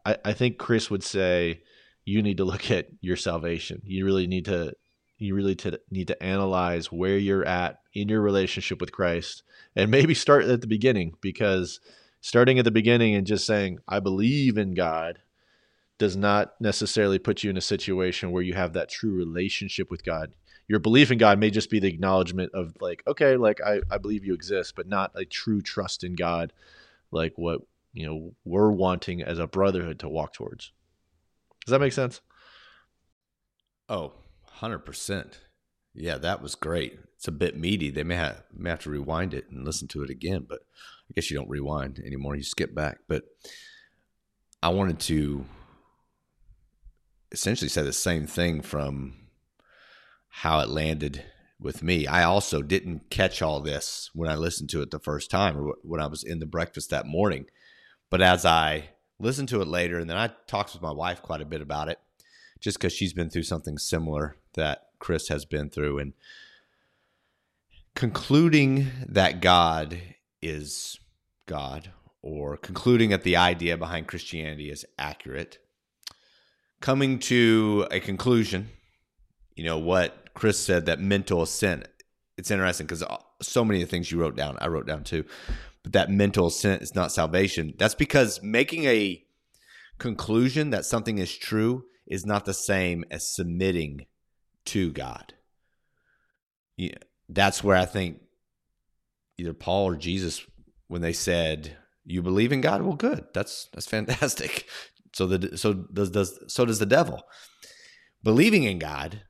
[0.04, 1.62] I I think Chris would say
[2.04, 3.82] you need to look at your salvation.
[3.84, 4.74] You really need to
[5.18, 9.42] you really to need to analyze where you're at in your relationship with Christ
[9.76, 11.80] and maybe start at the beginning because
[12.20, 15.20] starting at the beginning and just saying I believe in God
[15.98, 20.04] does not necessarily put you in a situation where you have that true relationship with
[20.04, 20.32] God.
[20.68, 23.98] Your belief in God may just be the acknowledgement of like, okay, like I, I
[23.98, 26.52] believe you exist, but not a true trust in God,
[27.10, 30.72] like what you know we're wanting as a brotherhood to walk towards.
[31.64, 32.20] Does that make sense?
[33.88, 34.12] Oh,
[34.60, 35.34] 100%.
[35.94, 36.98] Yeah, that was great.
[37.18, 37.90] It's a bit meaty.
[37.90, 40.60] They may have, may have to rewind it and listen to it again, but
[41.10, 42.36] I guess you don't rewind anymore.
[42.36, 42.98] You skip back.
[43.08, 43.24] But
[44.62, 45.44] I wanted to
[47.32, 49.14] essentially say the same thing from
[50.28, 51.24] how it landed
[51.60, 52.06] with me.
[52.06, 55.74] I also didn't catch all this when I listened to it the first time or
[55.82, 57.46] when I was in the breakfast that morning.
[58.10, 61.40] But as I listened to it later, and then I talked with my wife quite
[61.40, 61.98] a bit about it,
[62.60, 65.98] just because she's been through something similar that Chris has been through.
[65.98, 66.12] And
[67.98, 70.00] concluding that God
[70.40, 71.00] is
[71.46, 71.90] God,
[72.22, 75.58] or concluding that the idea behind Christianity is accurate,
[76.80, 78.68] coming to a conclusion,
[79.56, 81.88] you know, what Chris said that mental assent,
[82.36, 85.02] it's interesting because uh, so many of the things you wrote down, I wrote down
[85.02, 85.24] too,
[85.82, 87.74] but that mental assent is not salvation.
[87.78, 89.24] That's because making a
[89.98, 94.06] conclusion that something is true is not the same as submitting
[94.66, 95.34] to God.
[96.76, 96.94] Yeah,
[97.28, 98.20] that's where I think
[99.36, 100.44] either Paul or Jesus,
[100.88, 103.26] when they said, "You believe in God," well, good.
[103.34, 104.66] That's that's fantastic.
[105.14, 107.22] So the so does does so does the devil.
[108.22, 109.22] Believing in God,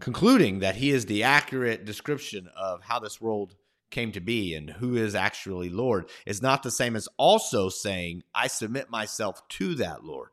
[0.00, 3.54] concluding that He is the accurate description of how this world
[3.90, 8.22] came to be and who is actually Lord, is not the same as also saying,
[8.34, 10.30] "I submit myself to that Lord."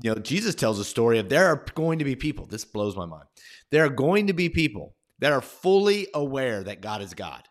[0.00, 2.46] You know, Jesus tells a story of there are going to be people.
[2.46, 3.26] This blows my mind.
[3.70, 7.44] There are going to be people that are fully aware that God is God.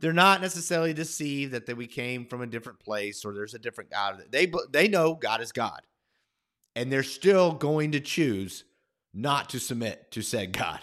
[0.00, 3.58] They're not necessarily deceived that, that we came from a different place or there's a
[3.58, 4.24] different God.
[4.30, 5.82] They they know God is God,
[6.74, 8.64] and they're still going to choose
[9.12, 10.80] not to submit to said God.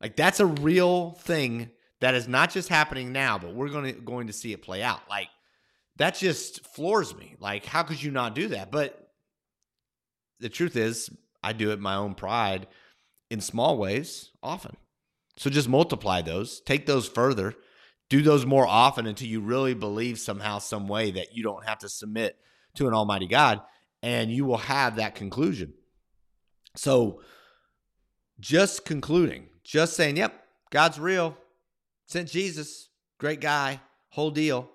[0.00, 1.70] Like that's a real thing
[2.00, 4.84] that is not just happening now, but we're going to going to see it play
[4.84, 5.00] out.
[5.10, 5.30] Like
[5.96, 7.34] that just floors me.
[7.40, 8.70] Like how could you not do that?
[8.70, 9.10] But
[10.38, 11.10] the truth is,
[11.42, 12.68] I do it my own pride
[13.32, 14.76] in small ways often.
[15.36, 17.54] So just multiply those, take those further,
[18.08, 21.78] do those more often until you really believe somehow, some way that you don't have
[21.78, 22.36] to submit
[22.76, 23.60] to an Almighty God,
[24.02, 25.74] and you will have that conclusion.
[26.76, 27.20] So
[28.38, 31.36] just concluding, just saying, yep, God's real,
[32.06, 34.70] sent Jesus, great guy, whole deal.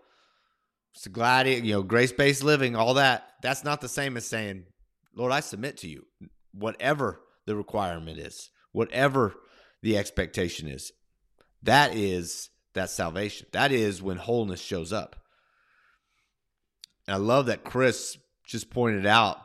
[1.05, 3.29] A glad, you know, grace based living, all that.
[3.41, 4.65] That's not the same as saying
[5.15, 6.05] Lord, I submit to you,
[6.53, 9.35] whatever the requirement is, whatever
[9.81, 10.91] the expectation is.
[11.63, 13.47] That is that salvation.
[13.51, 15.15] That is when wholeness shows up.
[17.07, 19.37] And I love that Chris just pointed out,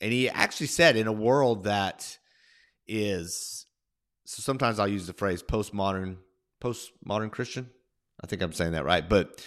[0.00, 2.18] and he actually said in a world that
[2.86, 3.66] is
[4.24, 6.16] so sometimes I'll use the phrase postmodern
[6.62, 7.70] postmodern Christian.
[8.22, 9.08] I think I'm saying that right.
[9.08, 9.42] But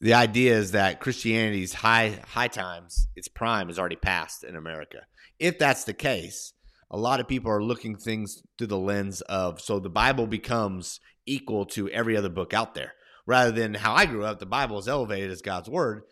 [0.00, 4.98] the idea is that Christianity's high high times, its prime is already past in America.
[5.38, 6.52] If that's the case,
[6.92, 11.00] a lot of people are looking things through the lens of so the Bible becomes
[11.24, 12.92] equal to every other book out there.
[13.24, 16.02] Rather than how I grew up, the Bible is elevated as God's word.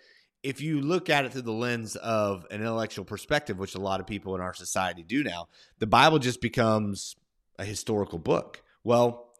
[0.42, 4.00] If you look at it through the lens of an intellectual perspective, which a lot
[4.00, 5.48] of people in our society do now,
[5.80, 7.16] the Bible just becomes
[7.58, 8.62] a historical book.
[8.82, 9.34] Well,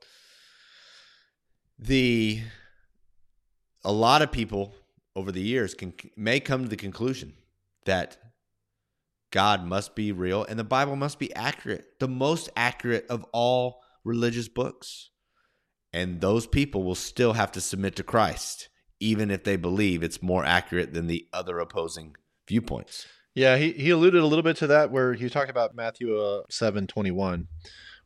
[1.79, 2.43] the
[3.83, 4.75] a lot of people
[5.17, 7.33] over the years can may come to the conclusion
[7.87, 8.19] that
[9.31, 13.83] God must be real and the Bible must be accurate, the most accurate of all
[14.05, 15.11] religious books.
[15.93, 18.69] And those people will still have to submit to Christ,
[19.01, 22.17] even if they believe it's more accurate than the other opposing
[22.47, 23.07] viewpoints.
[23.35, 26.43] Yeah, he, he alluded a little bit to that where he talked about Matthew uh,
[26.51, 27.49] seven twenty one,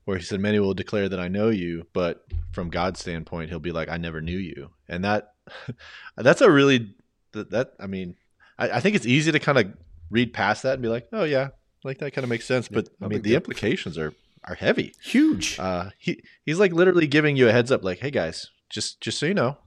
[0.04, 3.58] where he said, Many will declare that I know you, but from God's standpoint, he'll
[3.58, 4.70] be like, I never knew you.
[4.88, 5.32] And that
[6.16, 6.94] that's a really
[7.32, 8.16] that, that I mean,
[8.58, 9.72] I, I, think it's easy to kind of
[10.14, 11.48] read past that and be like, oh yeah,
[11.83, 12.68] like that kind of makes sense.
[12.68, 15.59] But I mean, the implications are are heavy, huge.
[15.59, 19.18] Uh, he he's like literally giving you a heads up, like, hey guys, just just
[19.18, 19.59] so you know,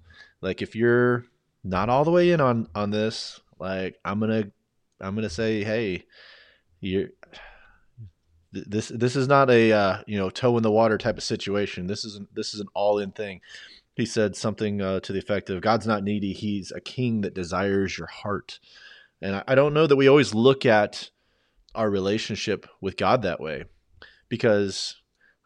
[0.41, 1.25] like if you're
[1.63, 4.45] not all the way in on on this, like I'm gonna
[5.01, 6.05] I'm gonna say, hey,
[6.79, 7.09] you're
[8.53, 11.87] this this is not a uh, you know toe in the water type of situation.
[11.87, 13.41] This isn't this is an all in thing
[13.97, 17.33] he said something uh, to the effect of God's not needy, he's a king that
[17.33, 18.59] desires your heart.
[19.21, 21.09] And I, don't know that we always look at
[21.73, 23.65] our relationship with God that way
[24.29, 24.95] because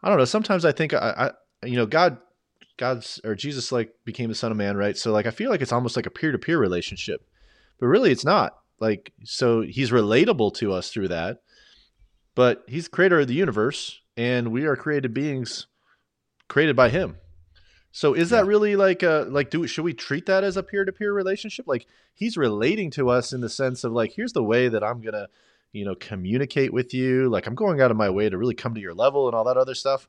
[0.02, 0.24] I don't know.
[0.24, 1.32] Sometimes I think I,
[1.62, 2.18] I you know, God,
[2.76, 4.96] God's or Jesus like became the Son of Man, right?
[4.96, 7.24] So like I feel like it's almost like a peer to peer relationship,
[7.80, 8.58] but really it's not.
[8.78, 11.42] Like so, he's relatable to us through that,
[12.34, 15.68] but he's creator of the universe, and we are created beings
[16.48, 17.16] created by him.
[17.92, 20.84] So is that really like a like do should we treat that as a peer
[20.84, 21.66] to peer relationship?
[21.68, 25.02] Like he's relating to us in the sense of like here's the way that I'm
[25.02, 25.28] gonna
[25.72, 27.28] you know communicate with you.
[27.28, 29.44] Like I'm going out of my way to really come to your level and all
[29.44, 30.08] that other stuff,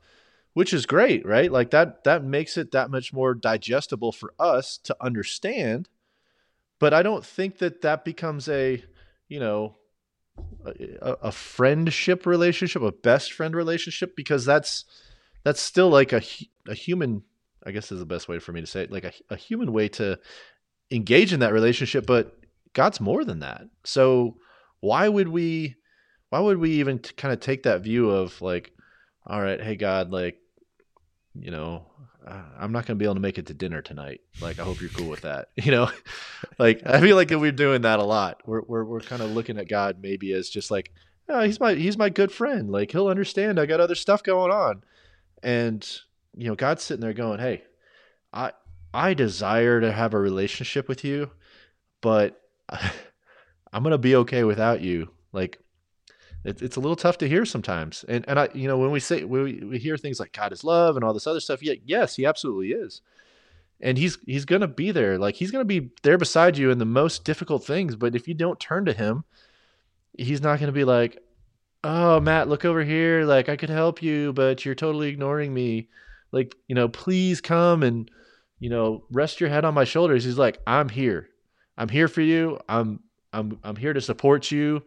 [0.54, 1.52] which is great, right?
[1.52, 5.90] Like that that makes it that much more digestible for us to understand.
[6.78, 8.82] But I don't think that that becomes a
[9.28, 9.76] you know
[10.64, 14.86] a, a friendship relationship, a best friend relationship, because that's
[15.42, 16.22] that's still like a
[16.66, 17.24] a human.
[17.66, 19.72] I guess is the best way for me to say it, like a, a human
[19.72, 20.18] way to
[20.90, 22.06] engage in that relationship.
[22.06, 22.36] But
[22.72, 23.62] God's more than that.
[23.84, 24.36] So
[24.80, 25.76] why would we?
[26.30, 28.72] Why would we even t- kind of take that view of like,
[29.24, 30.36] all right, hey God, like,
[31.34, 31.86] you know,
[32.26, 34.20] uh, I'm not going to be able to make it to dinner tonight.
[34.40, 35.48] Like, I hope you're cool with that.
[35.62, 35.90] You know,
[36.58, 38.42] like I feel like we're doing that a lot.
[38.46, 40.90] We're we're we're kind of looking at God maybe as just like,
[41.28, 42.70] oh, he's my he's my good friend.
[42.70, 43.58] Like he'll understand.
[43.58, 44.82] I got other stuff going on,
[45.42, 45.88] and
[46.36, 47.62] you know, God's sitting there going, hey,
[48.32, 48.52] I
[48.92, 51.30] I desire to have a relationship with you,
[52.00, 55.10] but I'm gonna be okay without you.
[55.32, 55.58] Like
[56.44, 58.04] it, it's a little tough to hear sometimes.
[58.08, 60.64] And and I, you know, when we say we, we hear things like God is
[60.64, 63.00] love and all this other stuff, yeah, yes, he absolutely is.
[63.80, 65.18] And he's he's gonna be there.
[65.18, 67.96] Like he's gonna be there beside you in the most difficult things.
[67.96, 69.24] But if you don't turn to him,
[70.16, 71.18] he's not gonna be like,
[71.82, 73.24] Oh, Matt, look over here.
[73.24, 75.88] Like I could help you, but you're totally ignoring me.
[76.34, 78.10] Like, you know, please come and,
[78.58, 80.24] you know, rest your head on my shoulders.
[80.24, 81.28] He's like, I'm here.
[81.78, 82.58] I'm here for you.
[82.68, 83.00] I'm
[83.32, 84.82] I'm I'm here to support you.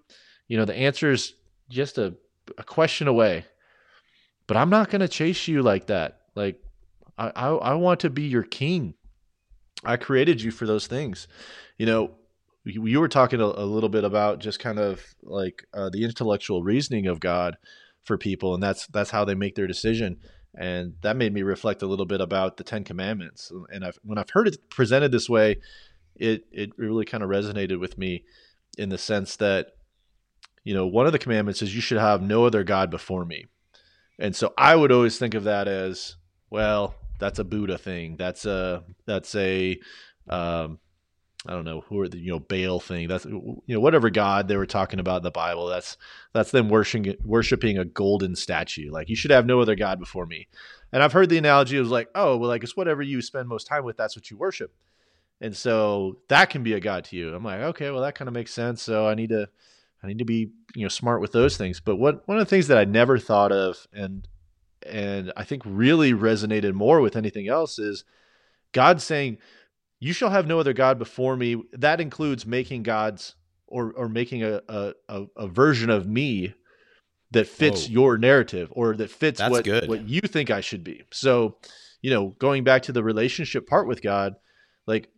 [0.49, 1.33] You know, the answer is
[1.69, 2.15] just a,
[2.57, 3.45] a question away.
[4.45, 6.19] But I'm not going to chase you like that.
[6.35, 6.61] Like,
[7.17, 8.93] I, I, I want to be your king.
[9.83, 11.27] I created you for those things.
[11.77, 12.11] You know,
[12.65, 17.07] you were talking a, little bit about just kind of like uh, the intellectual reasoning
[17.07, 17.57] of God
[18.03, 20.17] for people, and that's that's how they make their decision.
[20.55, 23.51] And that made me reflect a little bit about the Ten Commandments.
[23.69, 25.57] And I've, when I've heard it presented this way,
[26.15, 28.23] it it really kind of resonated with me
[28.77, 29.77] in the sense that
[30.67, 33.45] you know, one of the commandments is you should have no other God before me.
[34.19, 36.17] And so I would always think of that as,
[36.49, 38.17] well, that's a Buddha thing.
[38.17, 39.79] That's a, that's a,
[40.27, 40.79] um,
[41.45, 43.07] I don't know who are the you know Baal thing.
[43.07, 45.67] That's you know whatever god they were talking about in the Bible.
[45.67, 45.97] That's
[46.33, 48.91] that's them worshiping worshiping a golden statue.
[48.91, 50.47] Like you should have no other god before me.
[50.91, 51.79] And I've heard the analogy.
[51.79, 53.97] Was like, oh well, like it's whatever you spend most time with.
[53.97, 54.73] That's what you worship.
[55.39, 57.35] And so that can be a god to you.
[57.35, 58.81] I'm like, okay, well that kind of makes sense.
[58.81, 59.47] So I need to
[60.03, 61.79] I need to be you know smart with those things.
[61.79, 64.27] But what one of the things that I never thought of and
[64.85, 68.03] and I think really resonated more with anything else is
[68.71, 69.37] God saying,
[69.99, 73.35] "You shall have no other god before me." That includes making gods
[73.67, 74.93] or or making a a,
[75.35, 76.53] a version of me
[77.31, 77.93] that fits Whoa.
[77.93, 79.89] your narrative or that fits That's what good.
[79.89, 81.03] what you think I should be.
[81.11, 81.57] So,
[82.01, 84.35] you know, going back to the relationship part with God,
[84.85, 85.09] like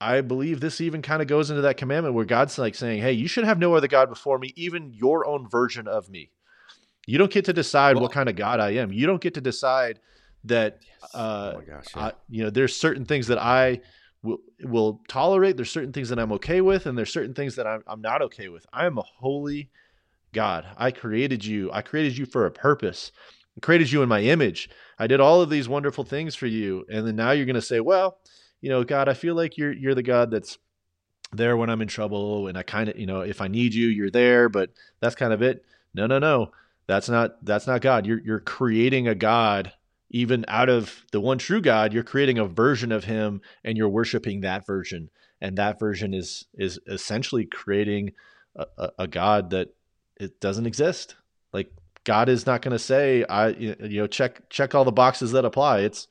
[0.00, 3.12] I believe this even kind of goes into that commandment where God's like saying, "Hey,
[3.12, 6.30] you should have no other god before me, even your own version of me.
[7.06, 8.92] You don't get to decide well, what kind of God I am.
[8.92, 10.00] You don't get to decide
[10.44, 11.14] that yes.
[11.14, 12.02] uh, oh gosh, yeah.
[12.02, 13.80] I, you know, there's certain things that I
[14.22, 15.56] will will tolerate.
[15.56, 18.22] There's certain things that I'm okay with, and there's certain things that I'm, I'm not
[18.22, 18.66] okay with.
[18.72, 19.70] I am a holy
[20.32, 20.66] God.
[20.76, 21.70] I created you.
[21.72, 23.12] I created you for a purpose.
[23.56, 24.70] I created you in my image.
[24.98, 27.62] I did all of these wonderful things for you, and then now you're going to
[27.62, 28.18] say, well."
[28.60, 30.58] you know, God, I feel like you're you're the God that's
[31.32, 33.88] there when I'm in trouble and I kind of, you know, if I need you,
[33.88, 35.64] you're there, but that's kind of it.
[35.94, 36.50] No, no, no.
[36.86, 38.06] That's not that's not God.
[38.06, 39.72] You're you're creating a God
[40.10, 43.88] even out of the one true God, you're creating a version of him and you're
[43.88, 45.08] worshiping that version.
[45.40, 48.12] And that version is is essentially creating
[48.56, 49.68] a, a, a God that
[50.18, 51.14] it doesn't exist.
[51.52, 51.72] Like
[52.04, 55.44] God is not going to say, I you know check check all the boxes that
[55.44, 55.80] apply.
[55.80, 56.08] It's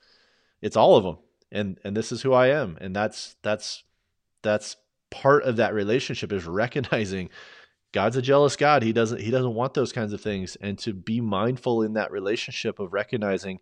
[0.61, 1.17] it's all of them
[1.51, 3.83] and and this is who I am and that's that's
[4.41, 4.77] that's
[5.11, 7.29] part of that relationship is recognizing
[7.91, 8.83] God's a jealous God.
[8.83, 12.11] He doesn't he doesn't want those kinds of things and to be mindful in that
[12.11, 13.59] relationship of recognizing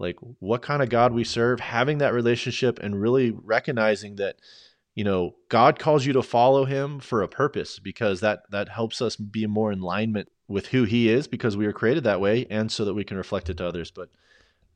[0.00, 4.36] like what kind of God we serve, having that relationship and really recognizing that
[4.94, 9.00] you know God calls you to follow him for a purpose because that that helps
[9.00, 12.46] us be more in alignment with who he is because we were created that way
[12.50, 14.08] and so that we can reflect it to others but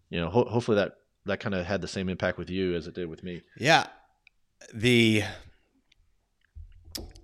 [0.08, 0.92] you know ho- hopefully that
[1.26, 3.42] that kind of had the same impact with you as it did with me.
[3.56, 3.86] Yeah.
[4.72, 5.24] The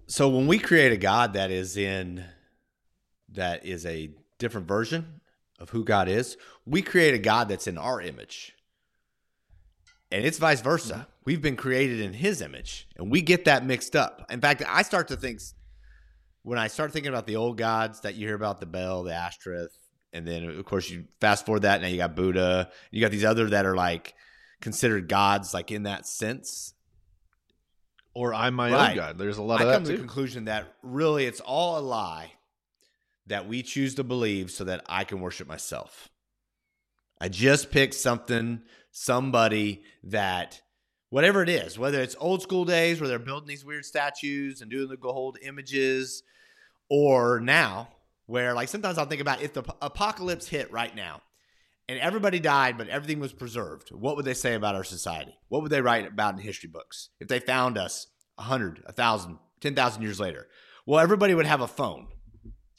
[0.07, 2.24] so when we create a God that is in
[3.32, 5.20] that is a different version
[5.61, 6.37] of who God is.
[6.67, 8.55] We create a God that's in our image.
[10.11, 10.95] And it's vice versa.
[10.95, 11.03] Mm-hmm.
[11.25, 14.27] We've been created in his image, and we get that mixed up.
[14.31, 15.41] In fact, I start to think
[16.43, 19.15] when I start thinking about the old gods that you hear about the Bel, the
[19.15, 19.77] Ashtoreth,
[20.13, 23.25] and then of course you fast forward that now you got Buddha, you got these
[23.25, 24.15] other that are like
[24.61, 26.75] considered gods, like in that sense.
[28.13, 28.91] Or I'm my right.
[28.91, 29.19] own god.
[29.19, 31.81] There's a lot I of that come to the conclusion that really it's all a
[31.81, 32.33] lie
[33.31, 36.09] that we choose to believe so that I can worship myself.
[37.20, 40.61] I just picked something, somebody that
[41.11, 44.70] whatever it is, whether it's old school days where they're building these weird statues and
[44.70, 46.22] doing the gold images,
[46.89, 47.89] or now
[48.26, 51.22] where like sometimes I'll think about if the apocalypse hit right now
[51.89, 55.35] and everybody died, but everything was preserved, what would they say about our society?
[55.49, 60.03] What would they write about in history books if they found us 100, 1,000, 10,000
[60.03, 60.49] years later?
[60.87, 62.09] Well, everybody would have a phone.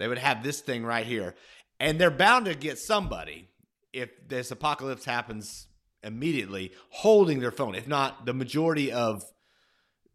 [0.02, 1.36] They would have this thing right here.
[1.80, 3.49] And they're bound to get somebody
[3.93, 5.68] if this apocalypse happens
[6.04, 9.24] immediately holding their phone, if not the majority of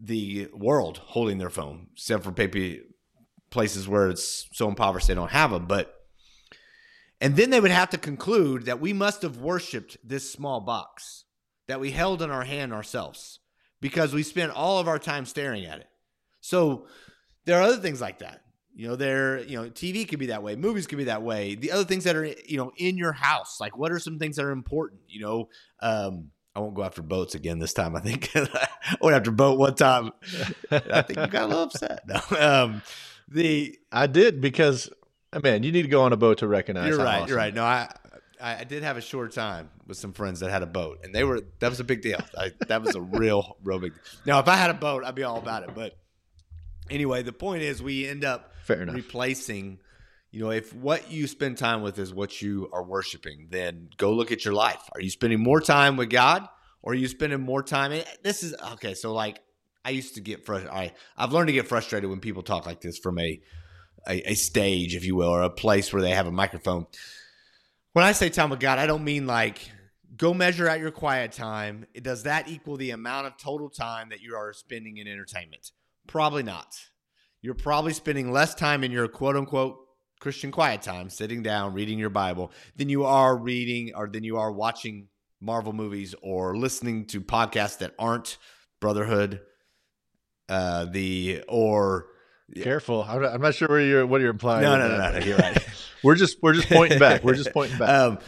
[0.00, 2.82] the world holding their phone, except for maybe
[3.50, 5.66] places where it's so impoverished they don't have them.
[5.66, 5.94] But
[7.20, 11.24] and then they would have to conclude that we must have worshipped this small box
[11.66, 13.40] that we held in our hand ourselves
[13.80, 15.88] because we spent all of our time staring at it.
[16.40, 16.86] So
[17.44, 18.42] there are other things like that.
[18.76, 21.54] You know, there, you know, TV could be that way, movies could be that way.
[21.54, 24.36] The other things that are, you know, in your house, like what are some things
[24.36, 25.00] that are important?
[25.08, 25.48] You know,
[25.80, 27.96] um, I won't go after boats again this time.
[27.96, 28.68] I think I
[29.00, 30.12] went after boat one time.
[30.70, 32.02] I think you got a little upset.
[32.06, 32.38] No.
[32.38, 32.82] Um,
[33.28, 34.90] the I did because
[35.42, 36.90] man, you need to go on a boat to recognize.
[36.90, 37.16] You're right.
[37.16, 37.28] Awesome.
[37.28, 37.54] You're right.
[37.54, 37.90] No, I
[38.40, 41.24] I did have a short time with some friends that had a boat, and they
[41.24, 42.20] were that was a big deal.
[42.36, 43.94] I, that was a real, real big.
[43.94, 44.02] Deal.
[44.26, 45.70] Now, if I had a boat, I'd be all about it.
[45.74, 45.96] But
[46.90, 48.94] anyway, the point is, we end up Fair enough.
[48.94, 49.78] replacing.
[50.30, 54.12] You know, if what you spend time with is what you are worshiping, then go
[54.12, 54.82] look at your life.
[54.94, 56.46] Are you spending more time with God,
[56.82, 57.92] or are you spending more time?
[57.92, 58.94] In, this is okay.
[58.94, 59.40] So, like,
[59.84, 60.76] I used to get frustrated.
[60.76, 63.40] I I've learned to get frustrated when people talk like this from a,
[64.06, 66.86] a a stage, if you will, or a place where they have a microphone.
[67.92, 69.70] When I say time with God, I don't mean like
[70.16, 71.86] go measure out your quiet time.
[72.00, 75.70] Does that equal the amount of total time that you are spending in entertainment?
[76.06, 76.76] Probably not
[77.46, 79.78] you're probably spending less time in your quote unquote
[80.18, 84.38] Christian quiet time sitting down reading your Bible than you are reading or than you
[84.38, 85.06] are watching
[85.40, 88.38] Marvel movies or listening to podcasts that aren't
[88.80, 89.40] Brotherhood,
[90.48, 92.06] uh, the or
[92.54, 93.02] careful.
[93.02, 94.64] I'm not sure where you're what you're implying.
[94.64, 95.64] No, no, no, no, You're right.
[96.02, 97.22] we're just we're just pointing back.
[97.22, 97.88] We're just pointing back.
[97.88, 98.18] Um,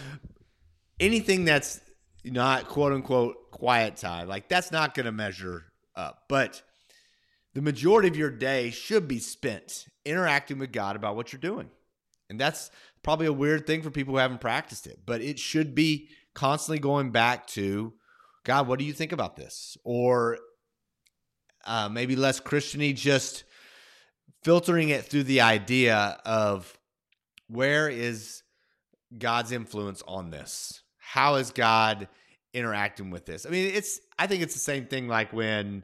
[1.01, 1.81] anything that's
[2.25, 5.65] not quote unquote quiet time, like that's not going to measure
[5.97, 6.25] up.
[6.29, 6.63] But
[7.59, 11.69] the majority of your day should be spent interacting with God about what you're doing.
[12.31, 12.71] And that's
[13.03, 16.79] probably a weird thing for people who haven't practiced it, but it should be constantly
[16.79, 17.95] going back to
[18.45, 19.77] God, what do you think about this?
[19.83, 20.39] Or
[21.67, 23.43] uh, maybe less Christiany, just
[24.45, 26.79] filtering it through the idea of
[27.49, 28.45] where is
[29.19, 30.81] God's influence on this?
[30.97, 32.07] How is God
[32.55, 33.47] interacting with this?
[33.47, 35.83] I mean, it's, I think it's the same thing like when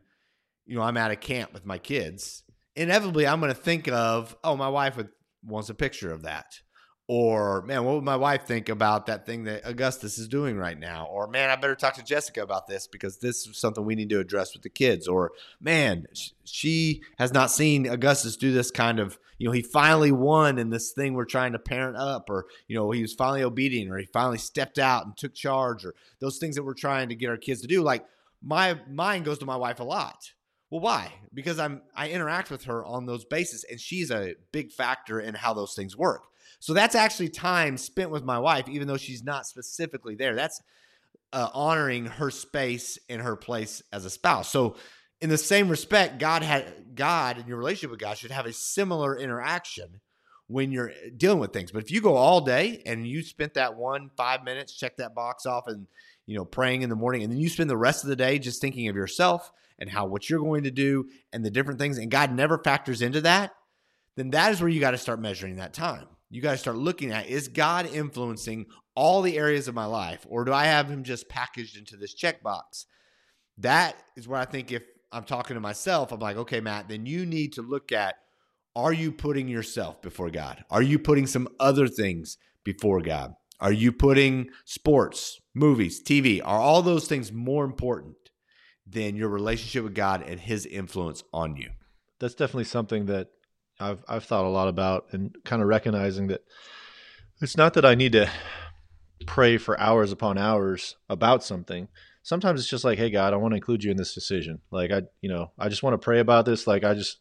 [0.66, 2.42] you know, I'm at a camp with my kids,
[2.76, 5.10] inevitably I'm going to think of, oh, my wife would,
[5.44, 6.60] wants a picture of that.
[7.06, 10.78] Or, man, what would my wife think about that thing that Augustus is doing right
[10.78, 11.06] now?
[11.10, 14.08] Or, man, I better talk to Jessica about this because this is something we need
[14.08, 15.06] to address with the kids.
[15.06, 16.06] Or, man,
[16.44, 20.70] she has not seen Augustus do this kind of, you know, he finally won in
[20.70, 22.30] this thing we're trying to parent up.
[22.30, 25.84] Or, you know, he was finally obedient or he finally stepped out and took charge
[25.84, 27.82] or those things that we're trying to get our kids to do.
[27.82, 28.06] Like,
[28.42, 30.32] my mind goes to my wife a lot
[30.74, 31.12] well, why?
[31.32, 35.36] Because I'm I interact with her on those bases, and she's a big factor in
[35.36, 36.24] how those things work.
[36.58, 40.34] So that's actually time spent with my wife, even though she's not specifically there.
[40.34, 40.60] That's
[41.32, 44.50] uh, honoring her space and her place as a spouse.
[44.50, 44.74] So,
[45.20, 48.52] in the same respect, God had God and your relationship with God should have a
[48.52, 50.00] similar interaction
[50.48, 51.70] when you're dealing with things.
[51.70, 55.14] But if you go all day and you spent that one five minutes, check that
[55.14, 55.86] box off, and
[56.26, 58.40] you know praying in the morning, and then you spend the rest of the day
[58.40, 61.98] just thinking of yourself and how what you're going to do and the different things,
[61.98, 63.52] and God never factors into that,
[64.16, 66.06] then that is where you got to start measuring that time.
[66.30, 70.26] You got to start looking at is God influencing all the areas of my life,
[70.28, 72.86] or do I have him just packaged into this checkbox?
[73.58, 77.06] That is where I think if I'm talking to myself, I'm like, okay, Matt, then
[77.06, 78.16] you need to look at
[78.76, 80.64] are you putting yourself before God?
[80.68, 83.34] Are you putting some other things before God?
[83.60, 86.40] Are you putting sports, movies, TV?
[86.44, 88.16] Are all those things more important
[88.86, 91.70] than your relationship with God and His influence on you.
[92.20, 93.28] That's definitely something that
[93.80, 96.44] I've I've thought a lot about and kind of recognizing that
[97.40, 98.30] it's not that I need to
[99.26, 101.88] pray for hours upon hours about something.
[102.22, 104.60] Sometimes it's just like, hey God, I want to include you in this decision.
[104.70, 106.66] Like I, you know, I just want to pray about this.
[106.66, 107.18] Like I just,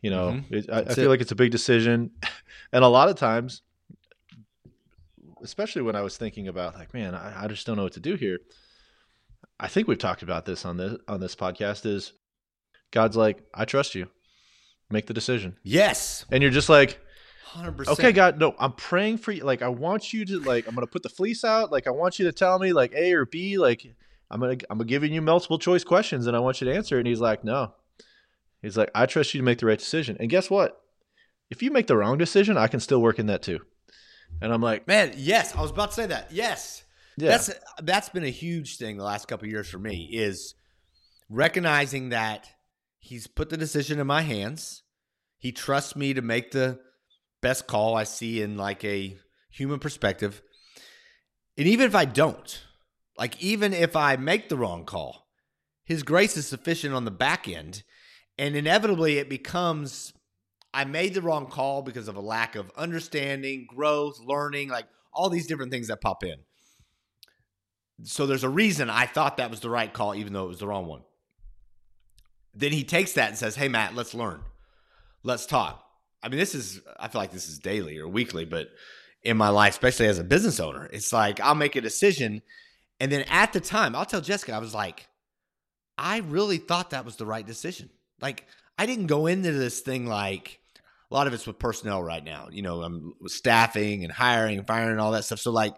[0.00, 0.52] you know, Mhm.
[0.52, 1.08] it, I, I feel it.
[1.08, 2.10] like it's a big decision,
[2.72, 3.62] and a lot of times,
[5.42, 8.00] especially when I was thinking about like, man, I, I just don't know what to
[8.00, 8.38] do here.
[9.58, 11.86] I think we've talked about this on this on this podcast.
[11.86, 12.12] Is
[12.90, 14.08] God's like, I trust you,
[14.90, 17.00] make the decision, Yes, and you're just like,
[17.44, 17.98] hundred percent.
[17.98, 19.44] okay, God, no, I'm praying for you.
[19.44, 21.70] Like, I want you to like, I'm gonna put the fleece out.
[21.72, 23.58] Like, I want you to tell me like A or B.
[23.58, 23.86] Like,
[24.30, 26.98] I'm gonna I'm gonna giving you multiple choice questions, and I want you to answer.
[26.98, 27.74] And he's like, no.
[28.62, 30.16] He's like, I trust you to make the right decision.
[30.18, 30.80] And guess what?
[31.50, 33.60] If you make the wrong decision, I can still work in that too.
[34.40, 36.32] And I'm like, Man, yes, I was about to say that.
[36.32, 36.83] Yes.
[37.16, 37.50] Yeah, That's
[37.82, 40.54] that's been a huge thing the last couple years for me is
[41.28, 42.48] recognizing that
[42.98, 44.82] he's put the decision in my hands.
[45.38, 46.80] He trusts me to make the
[47.40, 49.16] best call I see in like a
[49.50, 50.42] human perspective.
[51.56, 52.62] And even if I don't,
[53.16, 55.28] like even if I make the wrong call,
[55.84, 57.84] his grace is sufficient on the back end.
[58.36, 60.12] And inevitably it becomes
[60.72, 65.30] I made the wrong call because of a lack of understanding, growth, learning, like all
[65.30, 66.38] these different things that pop in.
[68.04, 70.60] So there's a reason I thought that was the right call, even though it was
[70.60, 71.02] the wrong one.
[72.54, 74.40] Then he takes that and says, Hey, Matt, let's learn.
[75.22, 75.82] Let's talk.
[76.22, 78.68] I mean, this is, I feel like this is daily or weekly, but
[79.22, 82.42] in my life, especially as a business owner, it's like I'll make a decision.
[83.00, 85.08] And then at the time, I'll tell Jessica, I was like,
[85.96, 87.88] I really thought that was the right decision.
[88.20, 88.46] Like,
[88.78, 90.60] I didn't go into this thing like,
[91.10, 92.48] a lot of it's with personnel right now.
[92.50, 95.38] You know, I'm with staffing and hiring and firing and all that stuff.
[95.38, 95.74] So like,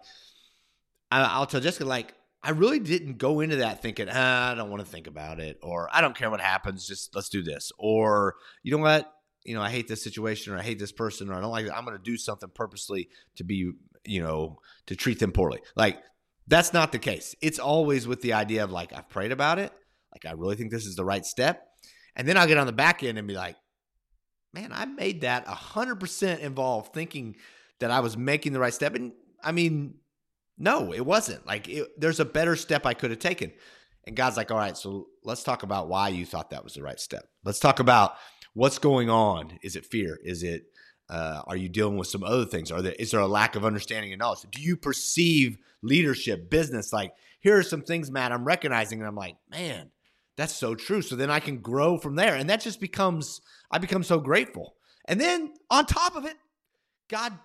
[1.11, 4.83] I'll tell Jessica like, I really didn't go into that thinking ah, I don't want
[4.83, 8.35] to think about it, or I don't care what happens, just let's do this, or
[8.63, 9.11] you know what,
[9.43, 11.65] you know, I hate this situation, or I hate this person, or I don't like
[11.65, 11.71] it.
[11.75, 13.71] I'm going to do something purposely to be,
[14.05, 15.59] you know, to treat them poorly.
[15.75, 15.99] Like
[16.47, 17.35] that's not the case.
[17.41, 19.71] It's always with the idea of like I've prayed about it,
[20.13, 21.65] like I really think this is the right step,
[22.15, 23.55] and then I'll get on the back end and be like,
[24.53, 27.35] man, I made that 100% involved thinking
[27.79, 28.95] that I was making the right step.
[28.95, 29.11] And
[29.43, 29.95] I mean,
[30.57, 31.45] no, it wasn't.
[31.45, 33.51] Like, it, there's a better step I could have taken.
[34.05, 36.81] And God's like, all right, so let's talk about why you thought that was the
[36.81, 37.27] right step.
[37.43, 38.13] Let's talk about
[38.53, 39.59] what's going on.
[39.61, 40.17] Is it fear?
[40.23, 40.63] Is it,
[41.09, 42.71] uh, are you dealing with some other things?
[42.71, 44.45] Are there, is there a lack of understanding and knowledge?
[44.49, 46.91] Do you perceive leadership, business?
[46.91, 48.99] Like, here are some things, Matt, I'm recognizing.
[48.99, 49.91] And I'm like, man,
[50.37, 51.01] that's so true.
[51.01, 52.35] So then I can grow from there.
[52.35, 54.75] And that just becomes, I become so grateful.
[55.05, 56.37] And then on top of it,
[57.09, 57.37] God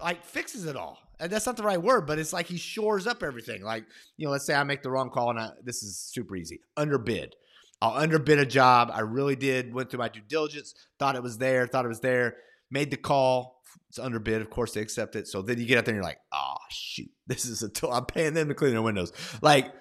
[0.00, 0.98] like fixes it all.
[1.20, 3.62] And that's not the right word, but it's like he shores up everything.
[3.62, 3.84] Like,
[4.16, 6.60] you know, let's say I make the wrong call and I, this is super easy.
[6.76, 7.34] Underbid.
[7.80, 8.90] I'll underbid a job.
[8.92, 9.74] I really did.
[9.74, 12.36] Went through my due diligence, thought it was there, thought it was there,
[12.70, 13.60] made the call.
[13.88, 14.40] It's underbid.
[14.40, 15.28] Of course, they accept it.
[15.28, 17.92] So then you get out there and you're like, oh, shoot, this is a tool.
[17.92, 19.12] I'm paying them to clean their windows.
[19.42, 19.72] Like,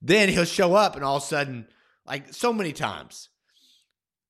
[0.00, 1.68] then he'll show up and all of a sudden,
[2.06, 3.28] like so many times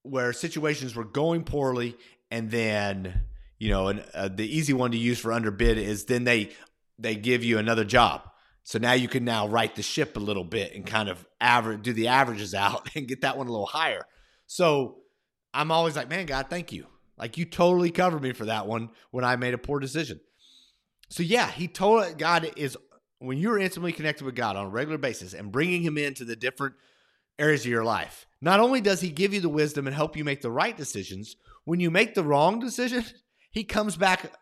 [0.03, 1.97] where situations were going poorly
[2.31, 3.23] and then
[3.63, 6.51] you know and uh, the easy one to use for underbid is then they
[6.99, 8.29] they give you another job.
[8.65, 11.83] So now you can now right the ship a little bit and kind of average
[11.83, 14.05] do the averages out and get that one a little higher.
[14.49, 14.99] So
[15.55, 16.87] i'm always like man god thank you.
[17.17, 20.19] Like you totally covered me for that one when i made a poor decision.
[21.09, 22.77] So yeah he told god is
[23.21, 26.35] when you're intimately connected with god on a regular basis and bringing him into the
[26.35, 26.75] different
[27.39, 28.27] areas of your life.
[28.41, 31.37] Not only does he give you the wisdom and help you make the right decisions,
[31.65, 33.05] when you make the wrong decision,
[33.53, 34.33] he comes back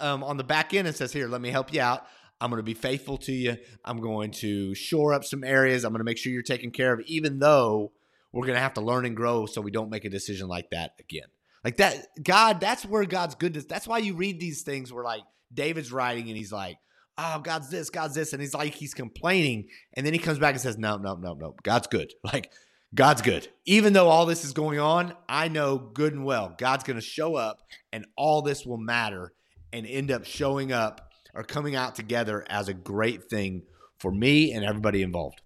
[0.00, 2.04] um, on the back end and says, Here, let me help you out.
[2.40, 3.56] I'm going to be faithful to you.
[3.84, 5.84] I'm going to shore up some areas.
[5.84, 7.92] I'm going to make sure you're taken care of, even though
[8.32, 10.70] we're going to have to learn and grow so we don't make a decision like
[10.70, 11.28] that again.
[11.62, 13.64] Like that, God, that's where God's goodness.
[13.64, 16.78] That's why you read these things where like David's writing and he's like,
[17.16, 18.32] Oh, God's this, God's this.
[18.32, 19.68] And he's like, he's complaining.
[19.92, 21.54] And then he comes back and says, No, no, no, no.
[21.62, 22.12] God's good.
[22.24, 22.50] Like,
[22.94, 23.48] God's good.
[23.64, 27.04] Even though all this is going on, I know good and well God's going to
[27.04, 27.58] show up
[27.92, 29.32] and all this will matter
[29.72, 33.62] and end up showing up or coming out together as a great thing
[33.98, 35.40] for me and everybody involved.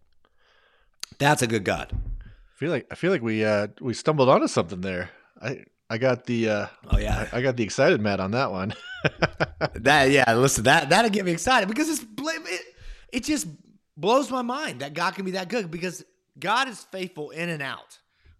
[1.18, 1.92] That's a good God.
[1.92, 5.10] I feel like I feel like we uh we stumbled onto something there.
[5.40, 7.28] I I got the uh Oh, yeah.
[7.32, 8.74] I, I got the excited Matt on that one.
[9.74, 12.62] That yeah, listen, that that'll get me excited because it's it,
[13.12, 13.46] it just
[13.96, 16.04] blows my mind that God can be that good because
[16.38, 17.98] God is faithful in and out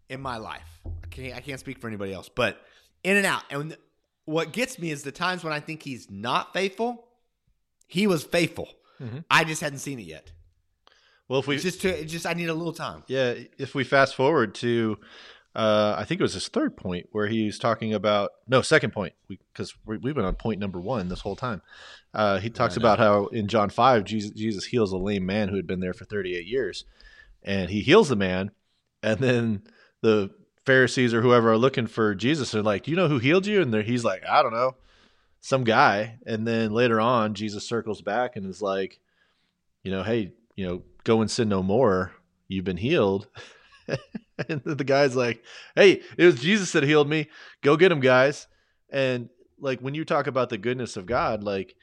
[0.08, 0.80] in my life.
[0.86, 2.60] I can't I can't speak for anybody else, but
[3.04, 3.42] in and out.
[3.50, 3.76] And
[4.24, 7.08] what gets me is the times when I think he's not faithful,
[7.86, 8.68] he was faithful.
[9.00, 9.24] Mhm.
[9.30, 10.32] I just hadn't seen it yet.
[11.28, 13.04] well, if we just to, just I need a little time.
[13.06, 14.98] yeah, if we fast forward to
[15.54, 19.14] uh, I think it was his third point where he's talking about no second point
[19.28, 21.62] because we, have been on point number one this whole time.
[22.14, 25.56] Uh, he talks about how in John five Jesus, Jesus heals a lame man who
[25.56, 26.84] had been there for thirty eight years,
[27.42, 28.50] and he heals the man,
[29.02, 29.62] and then
[30.02, 30.30] the
[30.66, 33.62] Pharisees or whoever are looking for Jesus are like, "Do you know who healed you?"
[33.62, 34.76] And he's like, "I don't know,
[35.40, 39.00] some guy." And then later on, Jesus circles back and is like,
[39.82, 42.12] "You know, hey, you know, go and sin no more.
[42.48, 43.28] You've been healed."
[44.48, 45.42] and the guy's like,
[45.74, 47.28] "Hey, it was Jesus that healed me.
[47.62, 48.46] Go get him, guys."
[48.90, 49.30] And
[49.60, 51.76] like when you talk about the goodness of God, like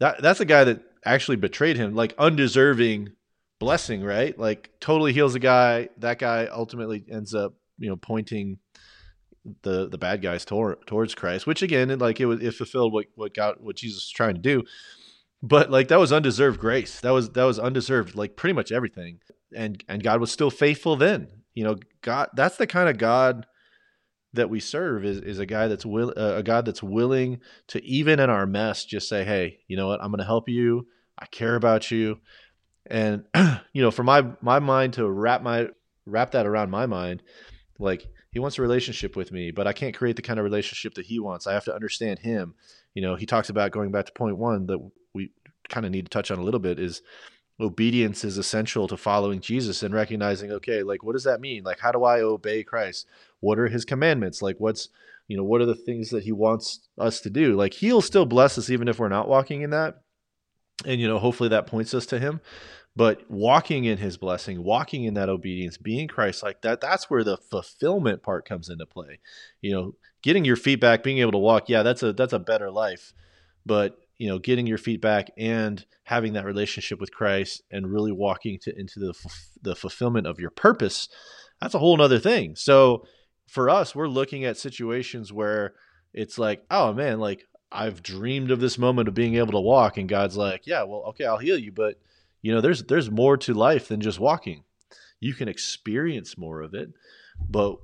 [0.00, 3.12] that that's a guy that actually betrayed him, like undeserving
[3.58, 4.38] blessing, right?
[4.38, 5.88] Like totally heals a guy.
[5.98, 8.58] That guy ultimately ends up, you know, pointing
[9.62, 13.06] the the bad guys toward, towards Christ, which again, like it was it fulfilled what
[13.14, 14.62] what God what Jesus was trying to do.
[15.42, 17.00] But like that was undeserved grace.
[17.00, 19.20] That was that was undeserved like pretty much everything
[19.54, 21.28] and and God was still faithful then.
[21.54, 23.46] You know, God that's the kind of God
[24.32, 27.82] that we serve is is a guy that's will uh, a God that's willing to
[27.84, 30.02] even in our mess just say, "Hey, you know what?
[30.02, 30.88] I'm going to help you.
[31.18, 32.18] I care about you."
[32.86, 33.24] And
[33.72, 35.68] you know, for my my mind to wrap my
[36.06, 37.22] wrap that around my mind,
[37.78, 40.94] like he wants a relationship with me, but I can't create the kind of relationship
[40.94, 41.46] that he wants.
[41.46, 42.54] I have to understand him.
[42.92, 45.30] You know, he talks about going back to point 1 that we
[45.68, 47.00] kind of need to touch on a little bit is
[47.60, 51.62] obedience is essential to following Jesus and recognizing, okay, like what does that mean?
[51.62, 53.06] Like how do I obey Christ?
[53.40, 54.42] What are his commandments?
[54.42, 54.88] Like what's
[55.28, 57.54] you know, what are the things that he wants us to do?
[57.54, 60.02] Like he'll still bless us even if we're not walking in that.
[60.84, 62.40] And you know, hopefully that points us to him.
[62.96, 67.24] But walking in his blessing, walking in that obedience, being Christ like that, that's where
[67.24, 69.18] the fulfillment part comes into play.
[69.60, 72.38] You know, getting your feet back, being able to walk, yeah, that's a that's a
[72.38, 73.12] better life.
[73.66, 78.12] But you know, getting your feet back and having that relationship with Christ and really
[78.12, 79.14] walking to into the
[79.60, 81.08] the fulfillment of your purpose,
[81.60, 82.54] that's a whole nother thing.
[82.54, 83.06] So
[83.48, 85.74] for us, we're looking at situations where
[86.12, 87.44] it's like, oh man, like
[87.74, 91.02] I've dreamed of this moment of being able to walk, and God's like, yeah, well,
[91.08, 91.98] okay, I'll heal you, but
[92.42, 94.64] you know, there's there's more to life than just walking.
[95.20, 96.90] You can experience more of it,
[97.48, 97.76] but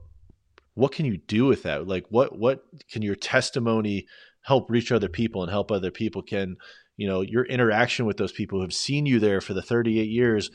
[0.74, 1.86] what can you do with that?
[1.88, 4.06] Like, what what can your testimony
[4.42, 6.56] help reach other people and help other people can
[6.96, 10.08] you know your interaction with those people who have seen you there for the 38
[10.08, 10.50] years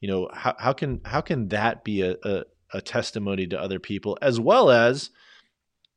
[0.00, 3.78] you know how, how can how can that be a, a, a testimony to other
[3.78, 5.10] people as well as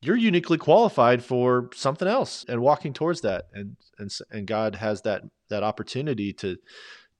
[0.01, 3.47] you're uniquely qualified for something else and walking towards that.
[3.53, 6.57] And and and God has that that opportunity to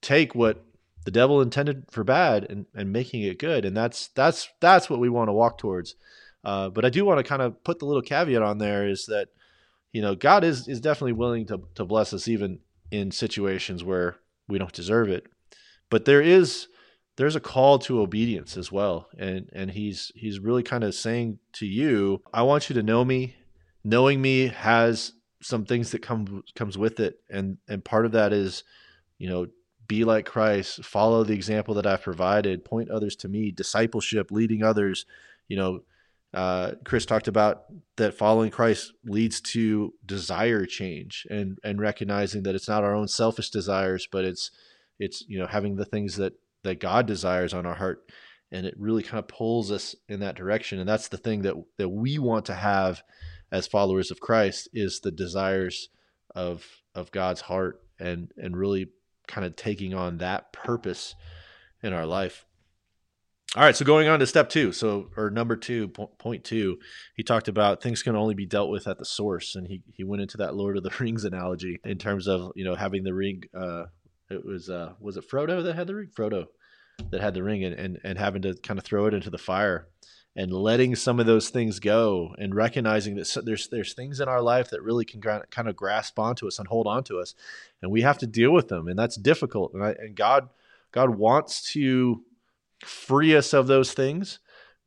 [0.02, 0.64] take what
[1.06, 3.66] the devil intended for bad and, and making it good.
[3.66, 5.96] And that's that's that's what we want to walk towards.
[6.44, 9.06] Uh, but I do want to kind of put the little caveat on there is
[9.06, 9.30] that
[9.92, 12.60] you know, God is is definitely willing to to bless us even
[12.92, 14.18] in situations where
[14.48, 15.28] we don't deserve it.
[15.90, 16.68] But there is
[17.22, 19.08] there's a call to obedience as well.
[19.16, 23.06] And and he's he's really kind of saying to you, I want you to know
[23.06, 23.36] me.
[23.84, 27.20] Knowing me has some things that come comes with it.
[27.30, 28.64] And and part of that is,
[29.20, 29.46] you know,
[29.88, 34.64] be like Christ, follow the example that I've provided, point others to me, discipleship, leading
[34.64, 35.06] others,
[35.48, 35.82] you know,
[36.34, 37.66] uh, Chris talked about
[37.98, 43.08] that following Christ leads to desire change and and recognizing that it's not our own
[43.08, 44.50] selfish desires, but it's
[44.98, 46.34] it's you know having the things that
[46.64, 48.12] that God desires on our heart,
[48.52, 50.80] and it really kind of pulls us in that direction.
[50.80, 53.04] And that's the thing that that we want to have
[53.52, 55.90] as followers of Christ is the desires
[56.36, 58.90] of of God's heart and and really
[59.28, 61.16] kind of taking on that purpose
[61.84, 62.46] in our life.
[63.56, 66.80] All right, so going on to step two, so or number two, point two,
[67.18, 70.06] he talked about things can only be dealt with at the source, and he he
[70.06, 73.14] went into that Lord of the Rings analogy in terms of you know having the
[73.14, 73.44] ring.
[73.54, 73.86] Uh,
[74.32, 76.10] it was uh, was it Frodo that had the ring?
[76.16, 76.48] Frodo
[77.10, 79.38] that had the ring, and and and having to kind of throw it into the
[79.38, 79.88] fire,
[80.36, 84.42] and letting some of those things go, and recognizing that there's there's things in our
[84.42, 87.36] life that really can kind of grasp onto us and hold onto us,
[87.82, 90.50] and we have to deal with them, and that's difficult, and I, and God
[90.92, 92.24] God wants to
[92.84, 94.40] free us of those things,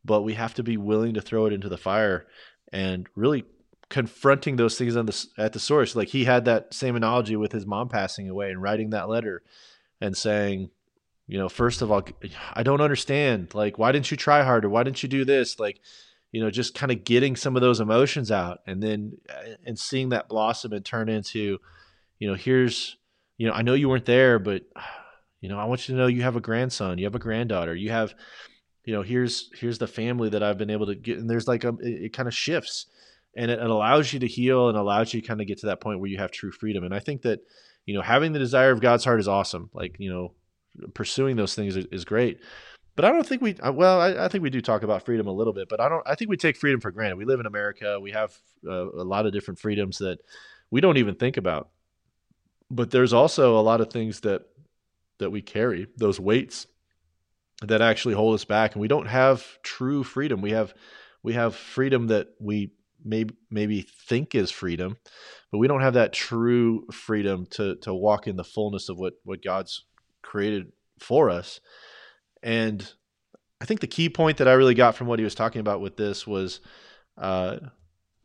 [0.05, 2.27] but we have to be willing to throw it into the fire
[2.73, 3.45] and really
[3.95, 5.95] confronting those things the at the source.
[5.95, 9.45] Like he had that same analogy with his mom passing away and writing that letter
[10.01, 10.71] and saying,
[11.29, 12.03] you know, first of all,
[12.55, 13.55] I don't understand.
[13.55, 14.69] Like, why didn't you try harder?
[14.69, 15.61] Why didn't you do this?
[15.61, 15.79] Like,
[16.33, 19.79] you know, just kind of getting some of those emotions out and then uh, and
[19.79, 21.61] seeing that blossom and turn into,
[22.19, 22.97] you know, here's,
[23.39, 24.63] you know, I know you weren't there, but
[25.41, 27.77] you know, I want you to know you have a grandson, you have a granddaughter,
[27.77, 28.13] you have,
[28.85, 31.63] you know, here's here's the family that I've been able to get, and there's like
[31.63, 32.87] a it, it kind of shifts,
[33.37, 35.81] and it, allows you to heal and allows you to kind of get to that
[35.81, 36.85] point where you have true freedom.
[36.85, 37.41] And I think that,
[37.87, 39.71] you know, having the desire of God's heart is awesome.
[39.73, 40.33] Like you know,
[40.95, 42.41] pursuing those things is, is great,
[42.97, 43.57] but I don't think we.
[43.63, 46.03] Well, I, I, think we do talk about freedom a little bit, but I don't.
[46.07, 47.17] I think we take freedom for granted.
[47.17, 47.99] We live in America.
[48.01, 50.19] We have uh, a lot of different freedoms that
[50.71, 51.71] we don't even think about.
[52.71, 54.43] But there's also a lot of things that
[55.19, 56.67] that we carry, those weights
[57.63, 60.41] that actually hold us back, and we don't have true freedom.
[60.41, 60.73] We have
[61.23, 62.73] we have freedom that we
[63.05, 64.97] maybe maybe think is freedom,
[65.53, 69.15] but we don't have that true freedom to to walk in the fullness of what
[69.25, 69.85] what God's
[70.23, 71.61] created for us.
[72.43, 72.93] And
[73.61, 75.81] I think the key point that I really got from what he was talking about
[75.81, 76.61] with this was
[77.17, 77.59] uh,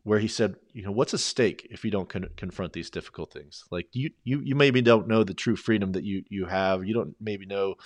[0.02, 3.32] where he said, you know, what's a stake if you don't con- confront these difficult
[3.32, 3.64] things?
[3.70, 6.84] Like you, you, you maybe don't know the true freedom that you you have.
[6.84, 7.76] You don't maybe know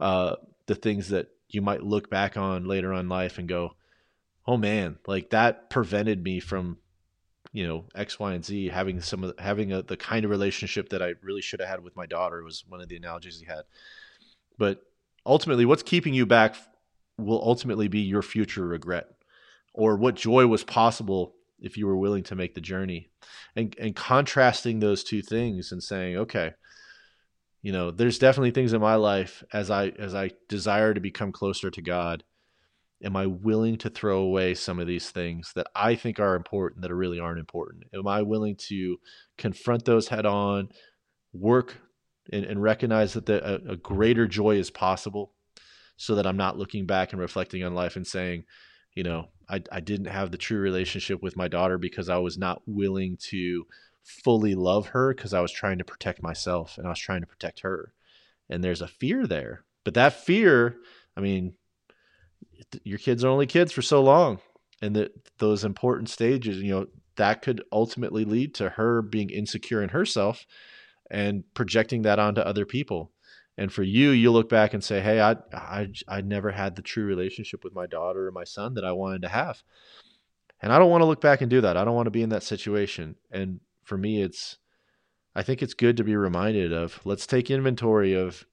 [0.00, 0.36] uh,
[0.66, 3.72] the things that you might look back on later on life and go,
[4.46, 6.78] oh man, like that prevented me from,
[7.52, 10.30] you know, X, Y, and Z having some of the, having a, the kind of
[10.30, 13.40] relationship that I really should have had with my daughter was one of the analogies
[13.40, 13.62] he had.
[14.58, 14.82] But
[15.24, 16.56] ultimately, what's keeping you back
[17.18, 19.06] will ultimately be your future regret
[19.72, 23.10] or what joy was possible if you were willing to make the journey
[23.56, 26.52] and and contrasting those two things and saying okay
[27.62, 31.32] you know there's definitely things in my life as i as i desire to become
[31.32, 32.24] closer to god
[33.04, 36.82] am i willing to throw away some of these things that i think are important
[36.82, 38.96] that really aren't important am i willing to
[39.38, 40.68] confront those head on
[41.32, 41.76] work
[42.32, 45.32] and, and recognize that the, a, a greater joy is possible
[45.96, 48.44] so that I'm not looking back and reflecting on life and saying,
[48.94, 52.38] you know, I, I didn't have the true relationship with my daughter because I was
[52.38, 53.66] not willing to
[54.02, 57.26] fully love her because I was trying to protect myself and I was trying to
[57.26, 57.92] protect her.
[58.48, 59.64] And there's a fear there.
[59.84, 60.76] But that fear,
[61.16, 61.54] I mean,
[62.84, 64.40] your kids are only kids for so long.
[64.82, 66.86] And that those important stages, you know,
[67.16, 70.46] that could ultimately lead to her being insecure in herself
[71.10, 73.12] and projecting that onto other people.
[73.56, 76.82] And for you, you look back and say, "Hey, I, I, I never had the
[76.82, 79.62] true relationship with my daughter or my son that I wanted to have."
[80.60, 81.76] And I don't want to look back and do that.
[81.76, 83.16] I don't want to be in that situation.
[83.30, 84.56] And for me, it's,
[85.34, 87.00] I think it's good to be reminded of.
[87.04, 88.46] Let's take inventory of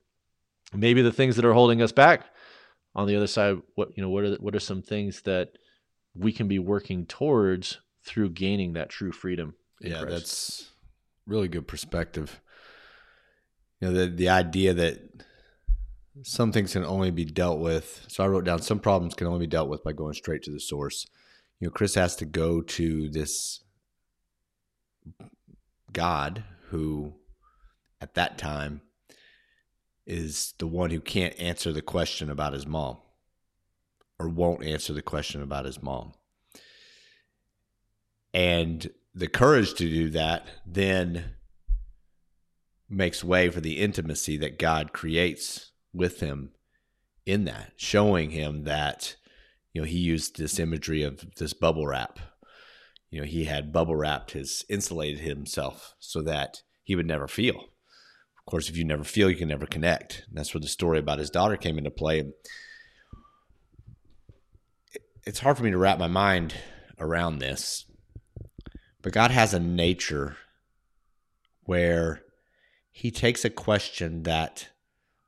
[0.74, 2.26] maybe the things that are holding us back.
[2.94, 5.58] On the other side, what you know, what are what are some things that
[6.14, 9.56] we can be working towards through gaining that true freedom?
[9.80, 10.10] Yeah, Christ.
[10.10, 10.72] that's
[11.26, 12.42] really good perspective.
[13.80, 15.00] You know, the the idea that
[16.24, 18.06] some things can only be dealt with.
[18.08, 20.52] So I wrote down some problems can only be dealt with by going straight to
[20.52, 21.08] the source.
[21.60, 23.62] You know, Chris has to go to this
[25.94, 27.14] God who
[28.00, 28.82] at that time
[30.06, 32.98] is the one who can't answer the question about his mom
[34.20, 36.14] or won't answer the question about his mom.
[38.34, 41.36] And the courage to do that then
[42.90, 46.52] makes way for the intimacy that God creates with him
[47.26, 49.16] in that, showing him that,
[49.74, 52.20] you know, he used this imagery of this bubble wrap.
[53.10, 57.66] You know, he had bubble wrapped his insulated himself so that he would never feel.
[58.46, 60.26] Of course, if you never feel, you can never connect.
[60.28, 62.32] And that's where the story about his daughter came into play.
[65.26, 66.56] It's hard for me to wrap my mind
[67.00, 67.86] around this
[69.02, 70.38] but God has a nature
[71.64, 72.22] where
[72.92, 74.70] he takes a question that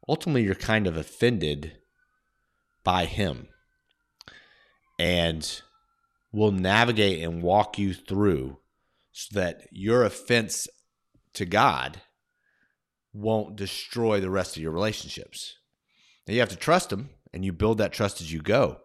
[0.07, 1.77] ultimately you're kind of offended
[2.83, 3.47] by him
[4.99, 5.61] and
[6.31, 8.59] will navigate and walk you through
[9.11, 10.67] so that your offense
[11.33, 12.01] to God
[13.13, 15.57] won't destroy the rest of your relationships.
[16.27, 18.77] Now you have to trust them and you build that trust as you go.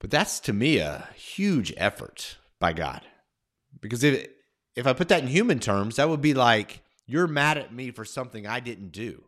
[0.00, 3.02] But that's to me a huge effort by God.
[3.80, 4.28] Because if
[4.76, 7.90] if I put that in human terms, that would be like you're mad at me
[7.90, 9.24] for something I didn't do.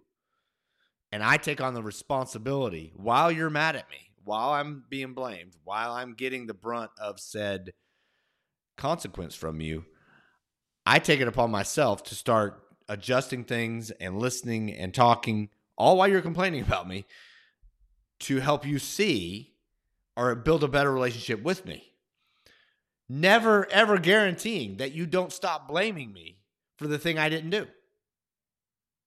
[1.12, 5.56] And I take on the responsibility while you're mad at me, while I'm being blamed,
[5.62, 7.72] while I'm getting the brunt of said
[8.76, 9.84] consequence from you.
[10.84, 16.08] I take it upon myself to start adjusting things and listening and talking, all while
[16.08, 17.04] you're complaining about me,
[18.18, 19.54] to help you see
[20.16, 21.92] or build a better relationship with me
[23.08, 26.38] never ever guaranteeing that you don't stop blaming me
[26.76, 27.66] for the thing I didn't do.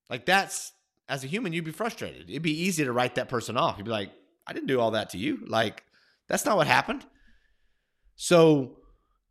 [0.09, 0.73] Like that's
[1.07, 2.29] as a human, you'd be frustrated.
[2.29, 3.77] It'd be easy to write that person off.
[3.77, 4.11] You'd be like,
[4.45, 5.39] I didn't do all that to you.
[5.47, 5.83] Like,
[6.27, 7.03] that's not what happened.
[8.15, 8.77] So,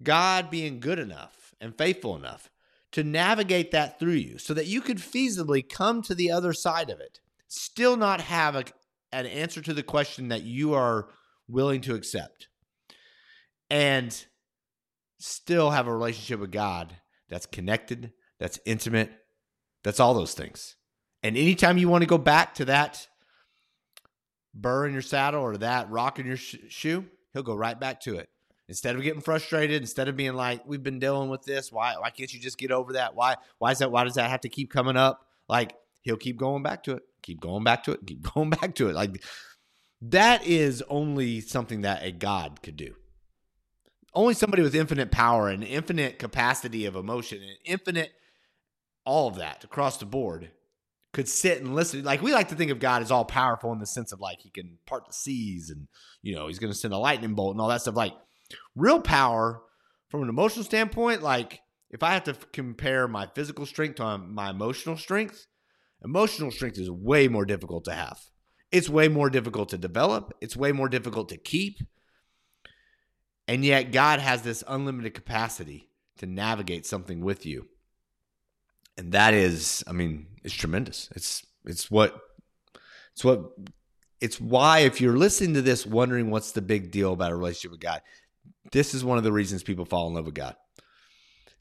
[0.03, 2.51] God being good enough and faithful enough
[2.93, 6.91] to navigate that through you so that you could feasibly come to the other side
[6.91, 8.65] of it, still not have a,
[9.13, 11.09] an answer to the question that you are
[11.47, 12.49] willing to accept.
[13.71, 14.25] And
[15.19, 16.95] still have a relationship with God
[17.29, 19.13] that's connected, that's intimate,
[19.85, 20.77] that's all those things.
[21.23, 23.07] And anytime you want to go back to that
[24.55, 28.01] burr in your saddle or that rock in your sh- shoe, he'll go right back
[28.03, 28.29] to it.
[28.69, 31.73] Instead of getting frustrated, instead of being like, "We've been dealing with this.
[31.73, 31.95] Why?
[31.99, 33.15] Why can't you just get over that?
[33.15, 33.37] Why?
[33.59, 33.91] Why is that?
[33.91, 37.03] Why does that have to keep coming up?" Like he'll keep going back to it,
[37.23, 38.95] keep going back to it, keep going back to it.
[38.95, 39.23] Like
[40.01, 42.95] that is only something that a God could do.
[44.15, 48.11] Only somebody with infinite power and infinite capacity of emotion and infinite
[49.05, 50.51] all of that across the board
[51.13, 52.05] could sit and listen.
[52.05, 54.41] Like we like to think of God as all powerful in the sense of like
[54.41, 55.89] he can part the seas and
[56.23, 57.97] you know he's going to send a lightning bolt and all that stuff.
[57.97, 58.15] Like
[58.75, 59.63] real power
[60.09, 64.51] from an emotional standpoint, like if I have to compare my physical strength to my
[64.51, 65.47] emotional strength,
[66.05, 68.21] emotional strength is way more difficult to have.
[68.71, 70.33] It's way more difficult to develop.
[70.41, 71.79] It's way more difficult to keep.
[73.47, 75.89] And yet God has this unlimited capacity
[76.19, 77.69] to navigate something with you
[78.99, 82.21] and that is i mean it's tremendous it's it's what
[83.13, 83.53] it's what
[84.21, 87.71] it's why if you're listening to this wondering what's the big deal about a relationship
[87.71, 88.03] with god
[88.73, 90.57] this is one of the reasons people fall in love with god.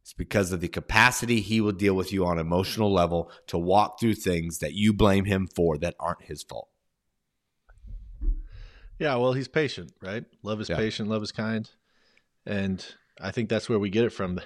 [0.02, 3.58] It's because of the capacity he will deal with you on an emotional level to
[3.58, 6.70] walk through things that you blame him for that aren't his fault.
[9.00, 10.26] Yeah well he's patient right?
[10.44, 10.78] Love is yeah.
[10.78, 11.70] patient love is kind.
[12.46, 12.86] And
[13.20, 14.40] i think that's where we get it from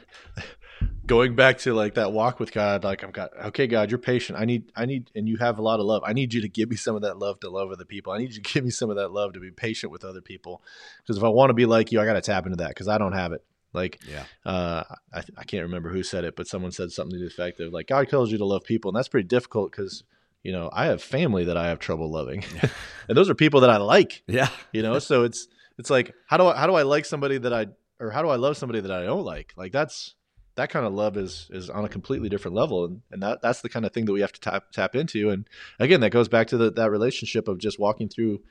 [1.11, 4.39] going back to like that walk with God, like I'm God, okay, God, you're patient.
[4.39, 6.03] I need, I need, and you have a lot of love.
[6.05, 8.13] I need you to give me some of that love to love other people.
[8.13, 10.21] I need you to give me some of that love to be patient with other
[10.21, 10.63] people.
[11.03, 12.87] Because if I want to be like you, I got to tap into that because
[12.87, 13.43] I don't have it.
[13.73, 14.83] Like, yeah, uh,
[15.13, 17.73] I, I can't remember who said it, but someone said something to the effect of
[17.73, 20.05] like, God tells you to love people, and that's pretty difficult because
[20.43, 22.45] you know I have family that I have trouble loving,
[23.09, 24.23] and those are people that I like.
[24.27, 27.37] Yeah, you know, so it's it's like how do I how do I like somebody
[27.37, 27.67] that I
[27.99, 29.53] or how do I love somebody that I don't like?
[29.55, 30.15] Like that's
[30.55, 32.85] that kind of love is is on a completely different level.
[32.85, 35.29] And, and that that's the kind of thing that we have to tap tap into.
[35.29, 35.47] And
[35.79, 38.41] again that goes back to the, that relationship of just walking through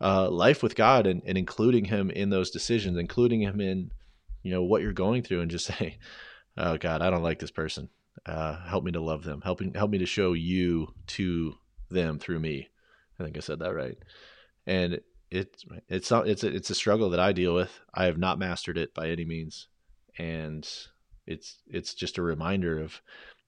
[0.00, 3.90] uh, life with God and, and including him in those decisions including him in
[4.42, 5.98] you know what you're going through and just say
[6.56, 7.88] oh God I don't like this person.
[8.26, 9.40] Uh, help me to love them.
[9.42, 11.54] Helping help me to show you to
[11.90, 12.68] them through me.
[13.18, 13.96] I think I said that right.
[14.66, 17.70] And it's it's it's a, it's a struggle that I deal with.
[17.92, 19.68] I have not mastered it by any means.
[20.18, 20.68] And
[21.28, 23.00] it's it's just a reminder of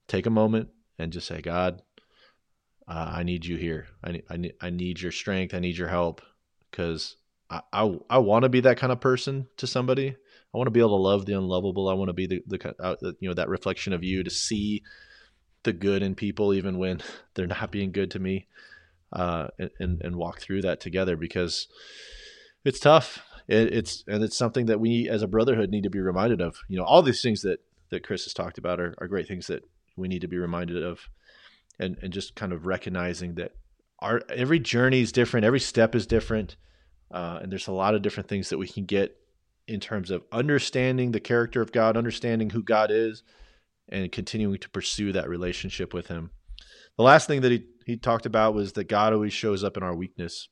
[0.07, 0.69] take a moment
[0.99, 1.81] and just say, God,
[2.87, 3.87] uh, I need you here.
[4.03, 5.53] I need, I need I need your strength.
[5.53, 6.21] I need your help
[6.69, 7.17] because
[7.49, 10.09] I I, I want to be that kind of person to somebody.
[10.53, 11.89] I want to be able to love the unlovable.
[11.89, 14.83] I want to be the, the uh, you know that reflection of you to see
[15.63, 17.01] the good in people even when
[17.33, 18.47] they're not being good to me,
[19.11, 19.47] uh,
[19.79, 21.67] and and walk through that together because
[22.63, 23.23] it's tough.
[23.47, 26.57] It, it's and it's something that we as a brotherhood need to be reminded of.
[26.67, 27.59] You know, all these things that
[27.91, 29.63] that Chris has talked about are, are great things that
[29.95, 31.09] we need to be reminded of
[31.79, 33.53] and, and just kind of recognizing that
[33.99, 36.55] our every journey is different, every step is different.
[37.11, 39.17] Uh, and there's a lot of different things that we can get
[39.67, 43.23] in terms of understanding the character of God, understanding who God is,
[43.89, 46.31] and continuing to pursue that relationship with Him.
[46.97, 49.83] The last thing that he, he talked about was that God always shows up in
[49.83, 50.49] our weakness.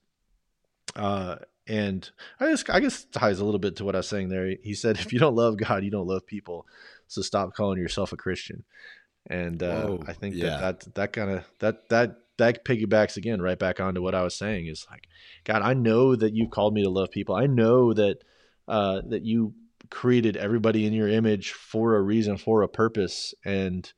[0.96, 1.38] Uh,
[1.68, 2.10] and
[2.40, 4.56] I guess I guess ties a little bit to what I was saying there.
[4.64, 6.66] He said, "If you don't love God, you don't love people."
[7.10, 8.64] So stop calling yourself a Christian.
[9.30, 10.57] And uh, I think yeah.
[10.57, 14.24] that that, that kind of that that that piggybacks again right back onto what I
[14.24, 15.07] was saying is like,
[15.43, 17.36] God, I know that you called me to love people.
[17.36, 18.24] I know that
[18.68, 19.53] uh, that you
[19.89, 23.91] created everybody in your image for a reason, for a purpose, and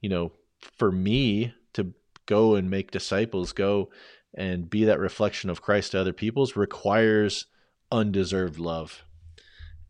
[0.00, 0.32] you know,
[0.78, 1.92] for me to
[2.26, 3.90] go and make disciples, go
[4.34, 7.46] and be that reflection of Christ to other people's requires
[7.92, 9.03] undeserved love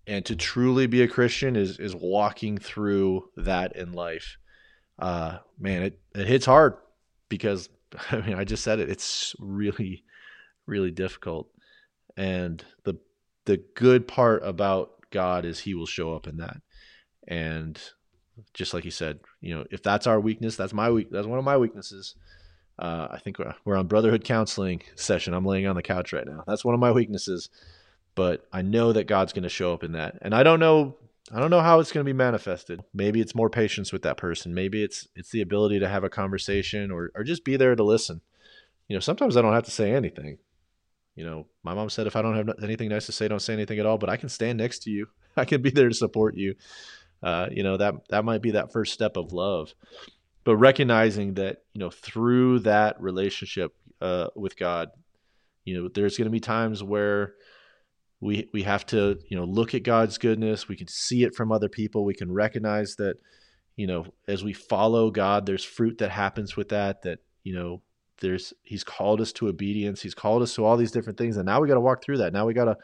[0.06, 4.36] and to truly be a Christian is is walking through that in life.
[4.98, 6.74] Uh, man, it it hits hard
[7.28, 7.68] because
[8.10, 8.90] I mean I just said it.
[8.90, 10.04] It's really
[10.66, 11.48] really difficult,
[12.16, 12.98] and the
[13.46, 16.56] the good part about God is He will show up in that,
[17.26, 17.80] and
[18.52, 21.08] just like you said, you know, if that's our weakness, that's my weak.
[21.10, 22.16] That's one of my weaknesses.
[22.76, 25.32] Uh, I think we're on brotherhood counseling session.
[25.32, 26.42] I'm laying on the couch right now.
[26.44, 27.48] That's one of my weaknesses
[28.14, 30.18] but I know that God's going to show up in that.
[30.22, 30.96] And I don't know
[31.32, 32.82] I don't know how it's going to be manifested.
[32.92, 34.52] Maybe it's more patience with that person.
[34.52, 37.82] Maybe it's it's the ability to have a conversation or or just be there to
[37.82, 38.20] listen.
[38.88, 40.38] You know, sometimes I don't have to say anything.
[41.16, 43.54] You know, my mom said if I don't have anything nice to say, don't say
[43.54, 45.06] anything at all, but I can stand next to you.
[45.36, 46.56] I can be there to support you.
[47.22, 49.74] Uh, you know, that that might be that first step of love.
[50.44, 54.90] But recognizing that, you know, through that relationship uh, with God,
[55.64, 57.34] you know, there's going to be times where
[58.24, 60.66] we we have to you know look at God's goodness.
[60.66, 62.06] We can see it from other people.
[62.06, 63.16] We can recognize that
[63.76, 67.02] you know as we follow God, there's fruit that happens with that.
[67.02, 67.82] That you know
[68.22, 70.00] there's he's called us to obedience.
[70.00, 71.36] He's called us to all these different things.
[71.36, 72.32] And now we got to walk through that.
[72.32, 72.78] Now we got to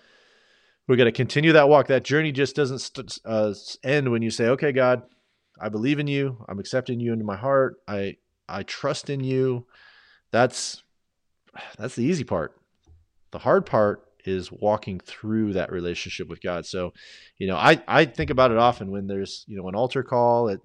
[0.87, 1.87] we got to continue that walk.
[1.87, 5.03] That journey just doesn't st- uh, end when you say okay god
[5.59, 6.45] i believe in you.
[6.49, 7.77] I'm accepting you into my heart.
[7.89, 8.17] I
[8.47, 9.67] i trust in you.
[10.33, 10.83] That's
[11.79, 12.61] that's the easy part.
[13.31, 16.65] The hard part is walking through that relationship with god.
[16.65, 16.93] So
[17.39, 20.49] you know i i think about it often when there's you know an altar call
[20.49, 20.61] at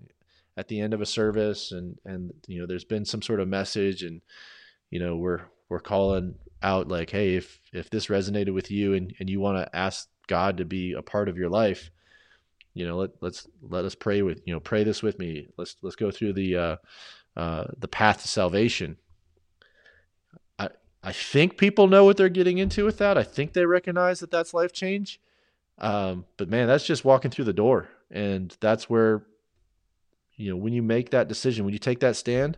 [0.57, 3.47] at the end of a service and and you know there's been some sort of
[3.47, 4.21] message and
[4.91, 9.13] you know we're we're calling out like hey if if this resonated with you and
[9.19, 11.91] and you want to ask god to be a part of your life
[12.75, 15.47] you know let let's let us pray with you know pray this with me.
[15.57, 16.75] Let's let's go through the uh
[17.35, 18.97] uh the path to salvation
[21.05, 24.31] i think people know what they're getting into with that i think they recognize that
[24.31, 25.19] that's life change
[25.77, 29.23] um but man that's just walking through the door and that's where
[30.35, 32.57] you know when you make that decision when you take that stand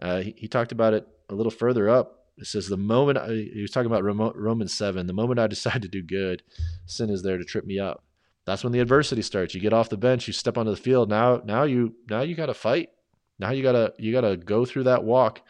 [0.00, 2.26] uh, he, he talked about it a little further up.
[2.36, 5.82] It says, The moment I, he was talking about Romans 7, the moment I decide
[5.82, 6.42] to do good,
[6.86, 8.04] sin is there to trip me up.
[8.44, 9.54] That's when the adversity starts.
[9.54, 11.10] You get off the bench, you step onto the field.
[11.10, 12.90] Now, now you, now you got to fight.
[13.38, 15.42] Now you got to, you got to go through that walk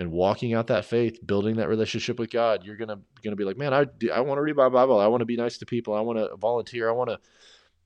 [0.00, 2.64] and walking out that faith, building that relationship with God.
[2.64, 4.98] You're going to be like, man, I, I want to read my Bible.
[4.98, 5.92] I want to be nice to people.
[5.92, 6.88] I want to volunteer.
[6.88, 7.18] I want to,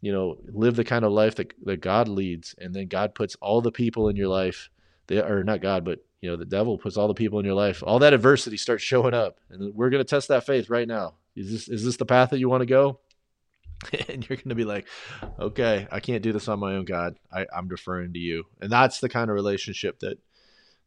[0.01, 2.55] you know, live the kind of life that, that God leads.
[2.57, 4.71] And then God puts all the people in your life,
[5.09, 7.55] they are not God, but you know the devil puts all the people in your
[7.55, 11.13] life all that adversity starts showing up and we're to test that faith right now
[11.37, 12.99] is this is this the path that you want to go
[14.09, 14.87] and you're going to be like
[15.39, 18.73] okay i can't do this on my own god I, i'm deferring to you and
[18.73, 20.17] that's the kind of relationship that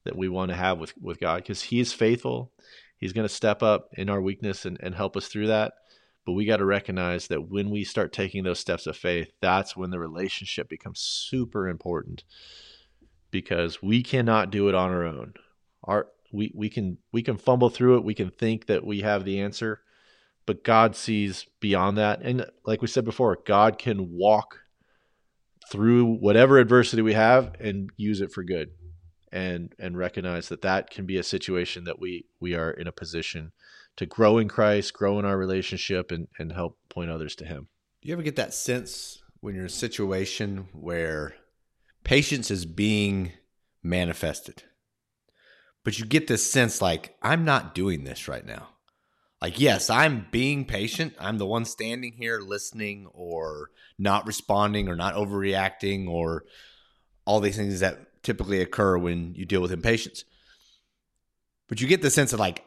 [0.08, 2.52] that we want to have with with god because he's faithful
[2.98, 5.74] he's going to step up in our weakness and, and help us through that
[6.26, 9.78] but we got to recognize that when we start taking those steps of faith that's
[9.78, 12.24] when the relationship becomes super important
[13.32, 15.34] because we cannot do it on our own.
[15.84, 18.04] Our we we can we can fumble through it.
[18.04, 19.82] We can think that we have the answer,
[20.46, 22.22] but God sees beyond that.
[22.22, 24.60] And like we said before, God can walk
[25.72, 28.70] through whatever adversity we have and use it for good.
[29.32, 32.94] And and recognize that that can be a situation that we we are in a
[32.94, 33.52] position
[33.98, 37.68] to grow in Christ, grow in our relationship and and help point others to him.
[38.02, 41.36] Do you ever get that sense when you're in a situation where
[42.04, 43.34] patience is being
[43.84, 44.64] manifested.
[45.84, 48.70] But you get this sense like, I'm not doing this right now.
[49.42, 51.14] Like, yes, I'm being patient.
[51.20, 56.46] I'm the one standing here listening or not responding or not overreacting or
[57.26, 60.26] all these things that typically occur when you deal with impatience.
[61.70, 62.66] But you get the sense of like,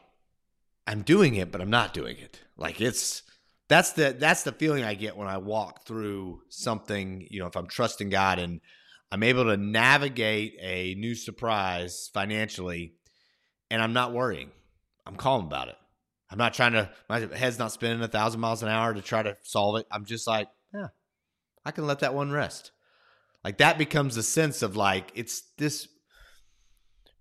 [0.87, 2.41] I'm doing it, but I'm not doing it.
[2.57, 3.21] Like it's
[3.69, 7.55] that's the that's the feeling I get when I walk through something, you know, if
[7.55, 8.59] I'm trusting God and
[9.11, 12.95] I'm able to navigate a new surprise financially,
[13.69, 14.49] and I'm not worrying.
[15.05, 15.75] I'm calm about it.
[16.31, 19.21] I'm not trying to, my head's not spinning a thousand miles an hour to try
[19.21, 19.85] to solve it.
[19.91, 20.87] I'm just like, yeah,
[21.65, 22.71] I can let that one rest.
[23.43, 25.87] Like that becomes a sense of like, it's this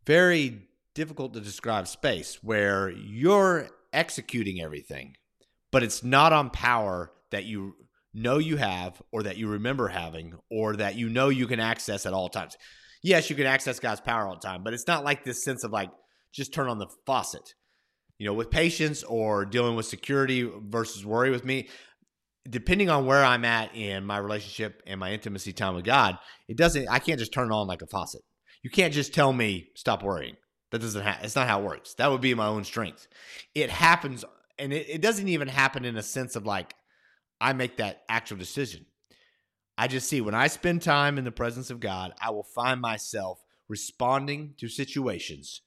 [0.07, 5.15] very difficult to describe space where you're executing everything,
[5.71, 7.75] but it's not on power that you
[8.13, 12.07] know you have or that you remember having or that you know you can access
[12.07, 12.57] at all times.
[13.03, 15.65] Yes, you can access God's power all the time, but it's not like this sense
[15.65, 15.91] of like
[16.35, 17.55] just turn on the faucet.
[18.19, 21.71] You know, with patience or dealing with security versus worry with me,
[22.49, 26.19] depending on where I'm at in my relationship and my intimacy time with God,
[26.49, 28.23] it doesn't I can't just turn on like a faucet.
[28.63, 30.37] You can't just tell me stop worrying.
[30.71, 31.95] That doesn't ha- it's not how it works.
[31.95, 33.09] That would be my own strength.
[33.55, 34.25] It happens
[34.59, 36.75] and it, it doesn't even happen in a sense of like
[37.41, 38.87] I make that actual decision.
[39.77, 42.81] I just see when I spend time in the presence of God, I will find
[42.81, 45.63] myself responding to situations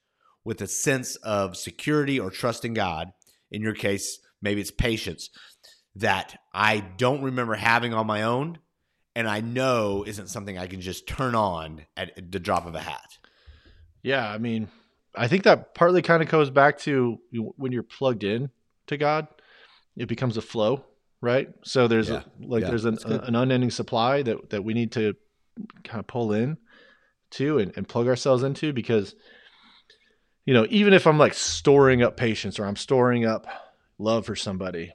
[0.46, 3.12] with a sense of security or trust in God.
[3.50, 5.30] In your case, maybe it's patience
[5.96, 8.60] that I don't remember having on my own
[9.16, 12.80] and I know isn't something I can just turn on at the drop of a
[12.80, 13.18] hat.
[14.02, 14.70] Yeah, I mean,
[15.16, 18.50] I think that partly kind of goes back to when you're plugged in
[18.88, 19.28] to God,
[19.96, 20.84] it becomes a flow
[21.24, 21.48] right?
[21.64, 22.22] So there's yeah.
[22.42, 25.16] a, like yeah, there's an, a, an unending supply that that we need to
[25.84, 26.58] kind of pull in
[27.32, 29.16] to and, and plug ourselves into because
[30.46, 33.48] you know even if I'm like storing up patience or I'm storing up
[33.98, 34.92] love for somebody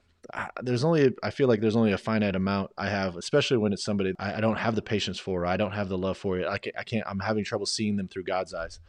[0.62, 3.84] there's only I feel like there's only a finite amount I have, especially when it's
[3.84, 6.46] somebody I, I don't have the patience for, I don't have the love for it.
[6.46, 7.04] I can't, I can't.
[7.06, 8.80] I'm having trouble seeing them through God's eyes.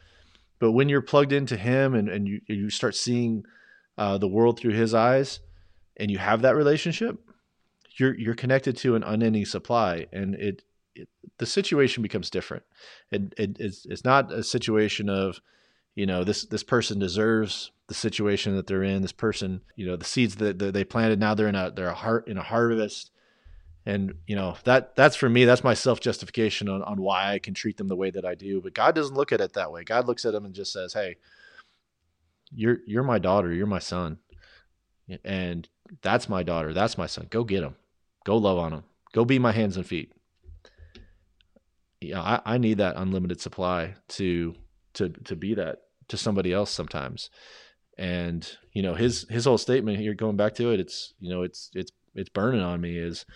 [0.58, 3.44] But when you're plugged into Him and and you you start seeing
[3.96, 5.40] uh, the world through His eyes,
[5.96, 7.18] and you have that relationship,
[7.96, 10.62] you're you're connected to an unending supply, and it,
[10.94, 12.64] it the situation becomes different.
[13.10, 15.40] It, it it's it's not a situation of
[15.94, 19.02] you know this this person deserves the situation that they're in.
[19.02, 21.88] This person, you know, the seeds that, that they planted now they're in a they're
[21.88, 23.10] a heart in a harvest.
[23.84, 25.44] And you know that that's for me.
[25.44, 28.36] That's my self justification on, on why I can treat them the way that I
[28.36, 28.60] do.
[28.60, 29.82] But God doesn't look at it that way.
[29.82, 31.16] God looks at them and just says, "Hey,
[32.54, 33.52] you're you're my daughter.
[33.52, 34.18] You're my son,
[35.24, 35.68] and
[36.00, 36.72] that's my daughter.
[36.72, 37.26] That's my son.
[37.28, 37.74] Go get them.
[38.24, 38.84] Go love on them.
[39.12, 40.12] Go be my hands and feet."
[42.00, 44.54] Yeah, I, I need that unlimited supply to
[44.94, 47.30] to to be that to somebody else sometimes
[48.00, 51.42] and you know his his whole statement here going back to it it's you know
[51.42, 53.26] it's it's it's burning on me is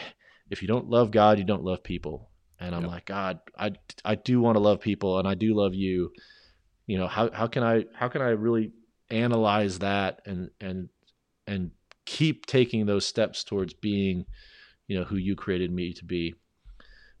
[0.50, 2.30] if you don't love god you don't love people.
[2.60, 2.90] And i'm yep.
[2.92, 3.72] like god i
[4.04, 6.12] i do want to love people and i do love you.
[6.86, 8.70] You know how how can i how can i really
[9.10, 10.88] analyze that and and
[11.48, 11.72] and
[12.06, 14.24] keep taking those steps towards being
[14.86, 16.36] you know who you created me to be?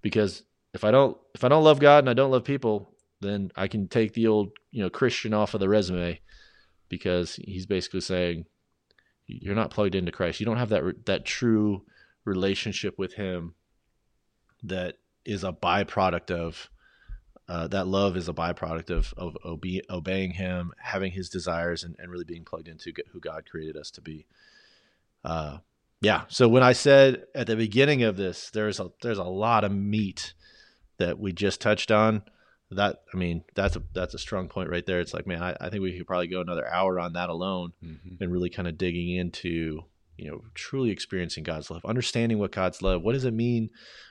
[0.02, 2.92] Because if i don't if i don't love god and i don't love people
[3.22, 6.20] then I can take the old, you know, Christian off of the resume
[6.92, 8.44] because he's basically saying
[9.26, 10.40] you're not plugged into Christ.
[10.40, 11.86] You don't have that that true
[12.26, 13.54] relationship with him
[14.62, 16.68] that is a byproduct of
[17.48, 21.96] uh, that love is a byproduct of of obe- obeying him, having his desires, and,
[21.98, 24.26] and really being plugged into who God created us to be.
[25.24, 25.58] Uh,
[26.02, 26.24] yeah.
[26.28, 29.72] So when I said at the beginning of this, there's a there's a lot of
[29.72, 30.34] meat
[30.98, 32.22] that we just touched on
[32.76, 35.00] that I mean that's a that's a strong point right there.
[35.00, 37.72] It's like man, I, I think we could probably go another hour on that alone
[37.84, 38.22] mm-hmm.
[38.22, 39.82] and really kind of digging into
[40.16, 43.02] you know truly experiencing God's love, understanding what God's love.
[43.02, 43.70] What does it mean?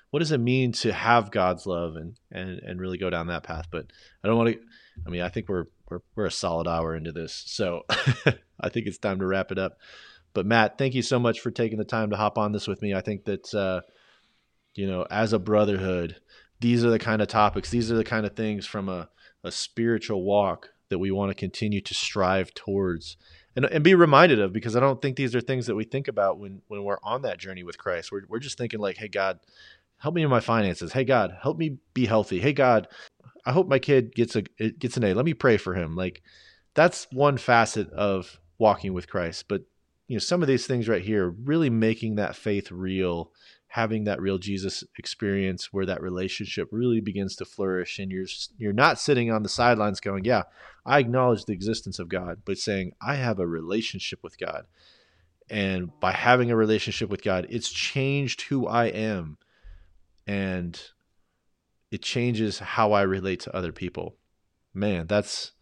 [0.10, 3.44] What does it mean to have God's love and and and really go down that
[3.44, 3.68] path?
[3.72, 3.88] But
[4.24, 4.60] I don't want to.
[5.06, 7.84] I mean, I think we're we're we're a solid hour into this, so
[8.60, 9.78] I think it's time to wrap it up.
[10.34, 12.82] But Matt, thank you so much for taking the time to hop on this with
[12.82, 12.94] me.
[12.94, 13.82] I think that uh,
[14.74, 16.18] you know, as a brotherhood
[16.62, 19.10] these are the kind of topics, these are the kind of things from a,
[19.44, 23.18] a spiritual walk that we want to continue to strive towards
[23.56, 26.08] and, and be reminded of because I don't think these are things that we think
[26.08, 28.12] about when, when we're on that journey with Christ.
[28.12, 29.40] We're, we're just thinking like, Hey God,
[29.98, 30.94] help me in my finances.
[30.94, 32.40] Hey God, help me be healthy.
[32.40, 32.88] Hey God,
[33.46, 35.14] I hope my kid gets a, gets an A.
[35.14, 35.96] Let me pray for him.
[35.96, 36.22] Like
[36.74, 39.46] that's one facet of walking with Christ.
[39.48, 39.64] But
[40.08, 43.32] you know, some of these things right here, really making that faith real
[43.72, 48.74] having that real Jesus experience where that relationship really begins to flourish and you're you're
[48.74, 50.44] not sitting on the sidelines going, yeah,
[50.86, 54.66] I acknowledge the existence of God, but saying I have a relationship with God.
[55.50, 59.38] And by having a relationship with God, it's changed who I am
[60.28, 60.78] and
[61.92, 64.18] it changes how I relate to other people.
[64.74, 65.54] Man, that's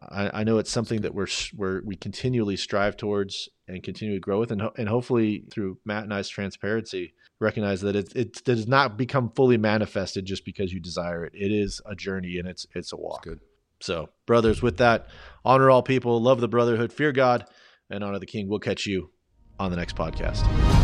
[0.00, 4.20] I, I know it's something that we're, we're we continually strive towards and continue to
[4.20, 8.66] grow with, and and hopefully through Matt and I's transparency, recognize that it it does
[8.66, 11.32] not become fully manifested just because you desire it.
[11.34, 13.24] It is a journey and it's it's a walk.
[13.24, 13.40] That's good.
[13.80, 15.08] So, brothers, with that,
[15.44, 17.44] honor all people, love the brotherhood, fear God,
[17.90, 18.48] and honor the King.
[18.48, 19.10] We'll catch you
[19.58, 20.75] on the next podcast.